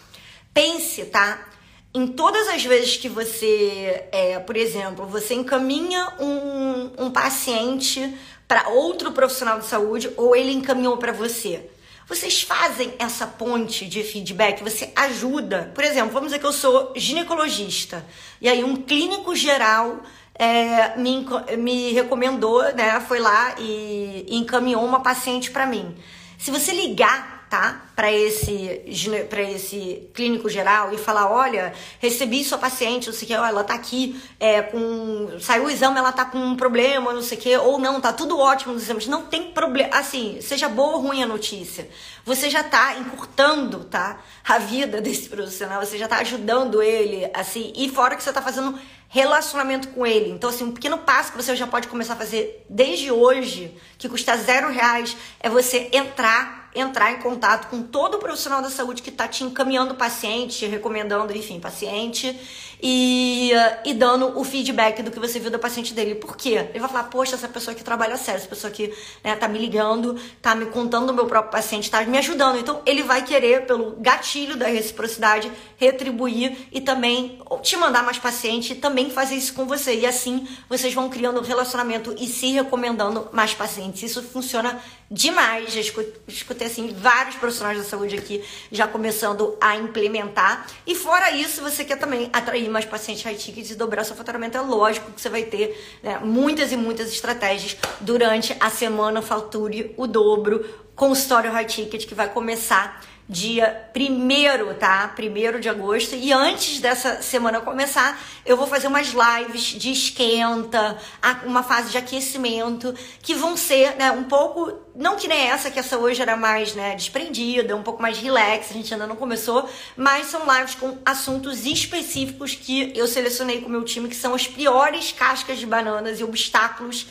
Pense, 0.54 1.04
tá? 1.04 1.46
Em 1.94 2.06
todas 2.06 2.48
as 2.48 2.64
vezes 2.64 2.96
que 2.96 3.08
você, 3.08 4.06
é, 4.10 4.38
por 4.38 4.56
exemplo, 4.56 5.06
você 5.06 5.34
encaminha 5.34 6.08
um, 6.18 7.04
um 7.04 7.10
paciente 7.10 8.16
para 8.48 8.68
outro 8.70 9.12
profissional 9.12 9.58
de 9.58 9.66
saúde 9.66 10.10
ou 10.16 10.34
ele 10.34 10.52
encaminhou 10.52 10.96
para 10.96 11.12
você. 11.12 11.68
Vocês 12.08 12.42
fazem 12.42 12.94
essa 12.98 13.26
ponte 13.26 13.86
de 13.86 14.02
feedback, 14.02 14.62
você 14.62 14.90
ajuda. 14.96 15.70
Por 15.74 15.84
exemplo, 15.84 16.12
vamos 16.12 16.28
dizer 16.28 16.38
que 16.38 16.46
eu 16.46 16.52
sou 16.52 16.92
ginecologista 16.96 18.04
e 18.40 18.48
aí 18.48 18.64
um 18.64 18.76
clínico 18.76 19.34
geral 19.34 20.02
é, 20.34 20.96
me, 20.96 21.26
me 21.58 21.92
recomendou, 21.92 22.62
né? 22.74 23.00
Foi 23.00 23.20
lá 23.20 23.54
e, 23.58 24.26
e 24.28 24.36
encaminhou 24.36 24.84
uma 24.84 25.00
paciente 25.00 25.50
para 25.50 25.66
mim. 25.66 25.94
Se 26.38 26.50
você 26.50 26.72
ligar 26.72 27.31
tá? 27.52 27.82
Para 27.94 28.10
esse, 28.10 28.80
para 29.28 29.42
esse 29.42 30.08
clínico 30.14 30.48
geral 30.48 30.94
e 30.94 30.96
falar: 30.96 31.30
olha, 31.30 31.74
recebi 32.00 32.42
sua 32.42 32.56
paciente, 32.56 33.08
não 33.08 33.12
sei 33.12 33.24
o 33.24 33.26
que, 33.26 33.34
ela 33.34 33.62
tá 33.62 33.74
aqui 33.74 34.18
é, 34.40 34.62
com. 34.62 35.38
Saiu 35.38 35.66
o 35.66 35.70
exame, 35.70 35.98
ela 35.98 36.12
tá 36.12 36.24
com 36.24 36.38
um 36.38 36.56
problema, 36.56 37.12
não 37.12 37.20
sei 37.20 37.36
o 37.36 37.40
que, 37.42 37.54
ou 37.58 37.78
não, 37.78 38.00
tá 38.00 38.10
tudo 38.10 38.38
ótimo 38.38 38.72
nos 38.72 38.84
exames. 38.84 39.06
Não 39.06 39.26
tem 39.26 39.50
problema. 39.50 39.94
Assim, 39.94 40.40
seja 40.40 40.66
boa 40.66 40.96
ou 40.96 41.02
ruim 41.02 41.22
a 41.22 41.26
notícia. 41.26 41.90
Você 42.24 42.48
já 42.48 42.64
tá 42.64 42.96
encurtando, 42.96 43.84
tá? 43.84 44.18
A 44.48 44.56
vida 44.56 45.02
desse 45.02 45.28
profissional, 45.28 45.84
você 45.84 45.98
já 45.98 46.08
tá 46.08 46.20
ajudando 46.20 46.82
ele, 46.82 47.30
assim, 47.34 47.70
e 47.76 47.90
fora 47.90 48.16
que 48.16 48.22
você 48.22 48.32
tá 48.32 48.40
fazendo 48.40 48.78
relacionamento 49.10 49.88
com 49.88 50.06
ele. 50.06 50.30
Então, 50.30 50.48
assim, 50.48 50.64
um 50.64 50.72
pequeno 50.72 50.96
passo 50.96 51.32
que 51.32 51.36
você 51.36 51.54
já 51.54 51.66
pode 51.66 51.86
começar 51.86 52.14
a 52.14 52.16
fazer 52.16 52.64
desde 52.66 53.10
hoje, 53.10 53.76
que 53.98 54.08
custa 54.08 54.38
zero 54.38 54.70
reais, 54.70 55.14
é 55.38 55.50
você 55.50 55.90
entrar 55.92 56.61
entrar 56.74 57.12
em 57.12 57.18
contato 57.18 57.68
com 57.68 57.82
todo 57.82 58.16
o 58.16 58.18
profissional 58.18 58.62
da 58.62 58.70
saúde 58.70 59.02
que 59.02 59.10
está 59.10 59.28
te 59.28 59.44
encaminhando 59.44 59.94
paciente, 59.94 60.58
te 60.58 60.66
recomendando, 60.66 61.36
enfim, 61.36 61.60
paciente, 61.60 62.38
e, 62.82 63.52
e 63.84 63.94
dando 63.94 64.36
o 64.36 64.42
feedback 64.42 65.02
do 65.02 65.10
que 65.12 65.20
você 65.20 65.38
viu 65.38 65.50
da 65.50 65.58
paciente 65.58 65.94
dele. 65.94 66.16
Por 66.16 66.36
quê? 66.36 66.66
Ele 66.70 66.80
vai 66.80 66.88
falar, 66.88 67.04
poxa, 67.04 67.36
essa 67.36 67.46
pessoa 67.46 67.74
que 67.76 67.84
trabalha 67.84 68.16
sério, 68.16 68.40
essa 68.40 68.48
pessoa 68.48 68.72
que 68.72 68.92
né, 69.22 69.36
tá 69.36 69.46
me 69.46 69.58
ligando, 69.58 70.18
tá 70.40 70.54
me 70.56 70.66
contando 70.66 71.10
o 71.10 71.14
meu 71.14 71.26
próprio 71.26 71.52
paciente, 71.52 71.88
tá 71.88 72.02
me 72.02 72.18
ajudando. 72.18 72.58
Então, 72.58 72.82
ele 72.84 73.04
vai 73.04 73.22
querer, 73.22 73.66
pelo 73.66 73.92
gatilho 74.00 74.56
da 74.56 74.66
reciprocidade, 74.66 75.50
retribuir 75.76 76.56
e 76.72 76.80
também 76.80 77.38
te 77.62 77.76
mandar 77.76 78.02
mais 78.02 78.18
paciente 78.18 78.72
e 78.72 78.76
também 78.76 79.10
fazer 79.10 79.36
isso 79.36 79.54
com 79.54 79.64
você. 79.64 79.94
E 79.94 80.04
assim, 80.04 80.48
vocês 80.68 80.92
vão 80.92 81.08
criando 81.08 81.40
relacionamento 81.40 82.16
e 82.18 82.26
se 82.26 82.50
recomendando 82.50 83.28
mais 83.32 83.54
pacientes. 83.54 84.02
Isso 84.02 84.22
funciona 84.24 84.82
demais. 85.08 85.72
Já 85.72 85.80
escutei, 86.26 86.66
assim, 86.66 86.92
vários 86.92 87.36
profissionais 87.36 87.78
da 87.78 87.84
saúde 87.84 88.16
aqui 88.16 88.42
já 88.72 88.88
começando 88.88 89.56
a 89.60 89.76
implementar. 89.76 90.66
E 90.84 90.96
fora 90.96 91.30
isso, 91.30 91.62
você 91.62 91.84
quer 91.84 91.96
também 91.96 92.28
atrair 92.32 92.71
mais 92.72 92.84
pacientes 92.84 93.22
high 93.22 93.36
tickets 93.36 93.70
e 93.70 93.74
dobrar 93.74 94.04
seu 94.04 94.16
faturamento. 94.16 94.56
É 94.56 94.60
lógico 94.60 95.12
que 95.12 95.20
você 95.20 95.28
vai 95.28 95.44
ter 95.44 95.78
né, 96.02 96.18
muitas 96.18 96.72
e 96.72 96.76
muitas 96.76 97.12
estratégias 97.12 97.76
durante 98.00 98.56
a 98.58 98.70
semana 98.70 99.22
Fature 99.22 99.94
o 99.96 100.06
dobro 100.06 100.64
consultório 100.94 101.50
high 101.50 101.64
ticket 101.64 102.06
que 102.06 102.14
vai 102.14 102.28
começar 102.28 103.00
dia 103.28 103.90
1 103.96 104.74
tá? 104.74 105.14
1 105.18 105.60
de 105.60 105.68
agosto. 105.68 106.14
E 106.14 106.32
antes 106.32 106.80
dessa 106.80 107.22
semana 107.22 107.60
começar, 107.60 108.20
eu 108.44 108.56
vou 108.56 108.66
fazer 108.66 108.88
umas 108.88 109.12
lives 109.12 109.62
de 109.62 109.92
esquenta, 109.92 110.98
uma 111.44 111.62
fase 111.62 111.90
de 111.90 111.98
aquecimento, 111.98 112.94
que 113.22 113.34
vão 113.34 113.56
ser, 113.56 113.96
né, 113.96 114.10
um 114.10 114.24
pouco, 114.24 114.72
não 114.94 115.16
que 115.16 115.28
nem 115.28 115.48
essa, 115.48 115.70
que 115.70 115.78
essa 115.78 115.96
hoje 115.98 116.20
era 116.20 116.36
mais, 116.36 116.74
né, 116.74 116.94
desprendida, 116.94 117.76
um 117.76 117.82
pouco 117.82 118.02
mais 118.02 118.18
relax, 118.18 118.70
a 118.70 118.74
gente 118.74 118.92
ainda 118.92 119.06
não 119.06 119.16
começou, 119.16 119.68
mas 119.96 120.26
são 120.26 120.42
lives 120.52 120.74
com 120.74 120.98
assuntos 121.04 121.64
específicos 121.64 122.54
que 122.54 122.92
eu 122.94 123.06
selecionei 123.06 123.60
com 123.60 123.68
o 123.68 123.70
meu 123.70 123.84
time, 123.84 124.08
que 124.08 124.16
são 124.16 124.34
as 124.34 124.46
piores 124.46 125.12
cascas 125.12 125.58
de 125.58 125.66
bananas 125.66 126.20
e 126.20 126.24
obstáculos 126.24 127.06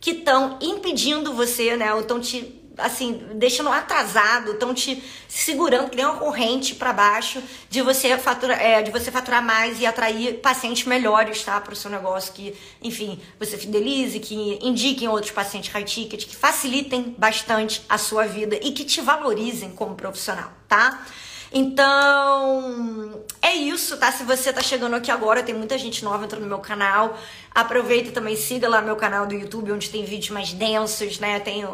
que 0.00 0.12
estão 0.12 0.58
impedindo 0.60 1.32
você, 1.34 1.76
né, 1.76 1.92
ou 1.92 2.00
estão 2.00 2.20
te 2.20 2.62
assim, 2.78 3.20
deixando 3.34 3.70
atrasado, 3.70 4.52
estão 4.52 4.74
te 4.74 5.02
segurando 5.28 5.90
que 5.90 5.96
nem 5.96 6.04
uma 6.04 6.16
corrente 6.16 6.74
para 6.74 6.92
baixo 6.92 7.42
de 7.68 7.82
você 7.82 8.16
faturar, 8.18 8.60
é, 8.60 8.82
de 8.82 8.90
você 8.90 9.10
faturar 9.10 9.42
mais 9.42 9.80
e 9.80 9.86
atrair 9.86 10.40
pacientes 10.40 10.86
melhores, 10.86 11.42
tá, 11.42 11.60
para 11.60 11.72
o 11.72 11.76
seu 11.76 11.90
negócio 11.90 12.32
que, 12.32 12.54
enfim, 12.82 13.20
você 13.38 13.56
fidelize, 13.56 14.20
que 14.20 14.58
indiquem 14.62 15.08
outros 15.08 15.32
pacientes 15.32 15.72
high 15.72 15.84
ticket, 15.84 16.26
que 16.26 16.36
facilitem 16.36 17.14
bastante 17.18 17.82
a 17.88 17.98
sua 17.98 18.26
vida 18.26 18.58
e 18.62 18.72
que 18.72 18.84
te 18.84 19.00
valorizem 19.00 19.70
como 19.70 19.94
profissional, 19.94 20.52
tá? 20.68 21.06
Então, 21.52 23.24
é 23.40 23.54
isso, 23.54 23.96
tá? 23.96 24.10
Se 24.10 24.24
você 24.24 24.52
tá 24.52 24.60
chegando 24.60 24.94
aqui 24.94 25.10
agora, 25.10 25.42
tem 25.42 25.54
muita 25.54 25.78
gente 25.78 26.04
nova 26.04 26.24
entrando 26.24 26.42
no 26.42 26.48
meu 26.48 26.58
canal. 26.58 27.16
Aproveita 27.54 28.10
também 28.10 28.36
siga 28.36 28.68
lá 28.68 28.82
meu 28.82 28.96
canal 28.96 29.26
do 29.26 29.34
YouTube, 29.34 29.72
onde 29.72 29.88
tem 29.88 30.04
vídeos 30.04 30.30
mais 30.30 30.52
densos, 30.52 31.18
né? 31.18 31.40
Tem 31.40 31.64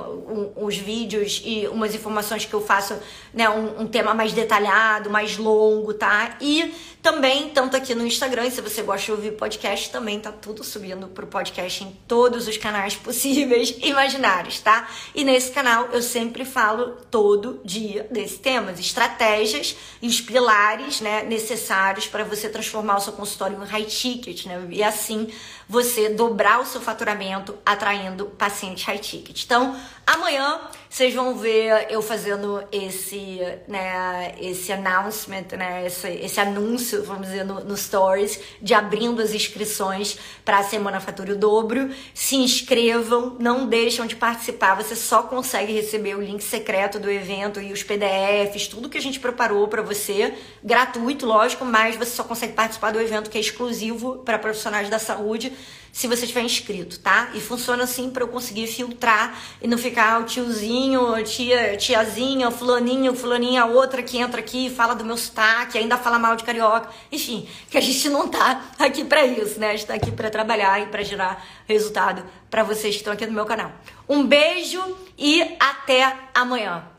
os 0.55 0.77
vídeos 0.77 1.43
e 1.45 1.67
umas 1.69 1.95
informações 1.95 2.45
que 2.45 2.55
eu 2.55 2.61
faço, 2.61 2.97
né? 3.35 3.49
Um, 3.49 3.83
um, 3.83 3.87
tema 3.87 4.15
mais 4.15 4.33
detalhado, 4.33 5.11
mais 5.11 5.37
longo, 5.37 5.93
tá? 5.93 6.37
E 6.41 6.73
também, 7.03 7.49
tanto 7.49 7.77
aqui 7.77 7.95
no 7.97 8.07
Instagram, 8.07 8.49
se 8.51 8.61
você 8.61 8.83
gosta 8.83 9.07
de 9.07 9.13
ouvir 9.13 9.33
podcast, 9.33 9.91
também 9.91 10.21
tá 10.21 10.31
tudo 10.31 10.63
subindo 10.63 11.09
pro 11.09 11.27
podcast 11.27 11.83
em 11.83 11.91
todos 12.07 12.47
os 12.47 12.57
canais 12.57 12.95
possíveis 12.95 13.75
e 13.83 13.89
imaginários, 13.89 14.61
tá? 14.61 14.89
E 15.15 15.25
nesse 15.25 15.51
canal 15.51 15.89
eu 15.93 16.01
sempre 16.01 16.45
falo 16.45 16.97
todo 17.11 17.61
dia 17.65 18.07
desses 18.11 18.39
temas, 18.39 18.79
estratégias 18.79 19.62
e 20.01 20.07
os 20.07 20.21
pilares, 20.21 21.01
né? 21.01 21.23
Necessários 21.23 22.07
para 22.07 22.25
você 22.25 22.49
transformar 22.49 22.97
o 22.97 23.01
seu 23.01 23.13
consultório 23.13 23.61
em 23.63 23.67
high 23.67 23.85
ticket, 23.85 24.47
né? 24.47 24.67
E 24.71 24.83
assim 24.83 25.29
você 25.69 26.09
dobrar 26.09 26.61
o 26.61 26.67
seu 26.67 26.81
faturamento 26.81 27.57
atraindo 27.65 28.27
paciente 28.27 28.85
high 28.87 28.99
ticket. 28.99 29.45
Então, 29.45 29.77
amanhã 30.07 30.61
vocês 30.93 31.15
vão 31.15 31.35
ver 31.35 31.87
eu 31.89 32.03
fazendo 32.03 32.63
esse, 32.71 33.41
né, 33.67 34.35
esse 34.39 34.71
announcement, 34.71 35.47
né, 35.57 35.87
esse, 35.87 36.07
esse 36.07 36.39
anúncio, 36.39 37.03
vamos 37.03 37.29
dizer, 37.29 37.47
no, 37.47 37.65
no 37.65 37.75
Stories, 37.75 38.39
de 38.61 38.75
abrindo 38.75 39.23
as 39.23 39.33
inscrições 39.33 40.19
para 40.45 40.59
a 40.59 40.63
Semana 40.63 41.01
Fatura 41.01 41.33
o 41.33 41.37
Dobro. 41.37 41.91
Se 42.13 42.37
inscrevam, 42.37 43.37
não 43.41 43.67
deixam 43.67 44.05
de 44.05 44.17
participar, 44.17 44.75
você 44.75 44.95
só 44.95 45.23
consegue 45.23 45.73
receber 45.73 46.15
o 46.15 46.21
link 46.21 46.43
secreto 46.43 47.01
do 47.01 47.11
evento 47.11 47.59
e 47.59 47.73
os 47.73 47.83
PDFs, 47.83 48.69
tudo 48.69 48.91
que 48.91 48.99
a 48.99 49.03
gente 49.03 49.19
preparou 49.19 49.67
para 49.69 49.81
você, 49.81 50.35
gratuito, 50.63 51.25
lógico, 51.25 51.65
mas 51.65 51.97
você 51.97 52.11
só 52.11 52.25
consegue 52.25 52.53
participar 52.53 52.93
do 52.93 53.01
evento 53.01 53.31
que 53.31 53.39
é 53.39 53.41
exclusivo 53.41 54.19
para 54.19 54.39
profissionais 54.39 54.91
da 54.91 54.99
saúde 54.99 55.52
se 55.93 56.09
você 56.09 56.27
tiver 56.27 56.41
inscrito, 56.41 56.99
tá? 56.99 57.31
E 57.35 57.41
funciona 57.41 57.85
assim 57.85 58.09
para 58.11 58.23
eu 58.25 58.29
conseguir 58.29 58.67
filtrar 58.67 59.39
e 59.61 59.69
não 59.69 59.77
ficar 59.77 60.23
o 60.23 60.25
tiozinho, 60.25 61.23
tia, 61.23 61.77
tiazinha, 61.77 62.51
fulaninho, 62.51 63.15
fulaninha, 63.15 63.67
outra 63.67 64.03
que 64.03 64.17
entra 64.17 64.41
aqui 64.41 64.67
e 64.67 64.71
fala 64.71 64.95
do 64.95 65.05
meu 65.05 65.19
sotaque, 65.19 65.77
ainda 65.77 65.99
fala 65.99 66.19
mal 66.19 66.35
de 66.35 66.45
carioca. 66.45 66.89
Enfim, 67.13 67.47
que 67.71 67.77
a 67.77 67.81
gente 67.81 68.09
não 68.11 68.27
tá 68.27 68.71
aqui 68.79 69.05
para 69.05 69.27
isso, 69.27 69.61
né? 69.61 69.71
A 69.71 69.77
gente 69.77 69.87
tá 69.87 69.95
aqui 69.95 70.11
para 70.11 70.31
trabalhar 70.31 70.81
e 70.81 70.87
para 70.87 71.03
gerar 71.03 71.45
resultado 71.69 72.25
para 72.51 72.63
vocês 72.63 72.95
que 72.95 73.01
estão 73.01 73.13
aqui 73.13 73.27
no 73.27 73.33
meu 73.33 73.45
canal. 73.45 73.71
Um 74.09 74.27
beijo 74.27 74.83
e 75.19 75.43
até 75.61 76.17
amanhã. 76.35 76.92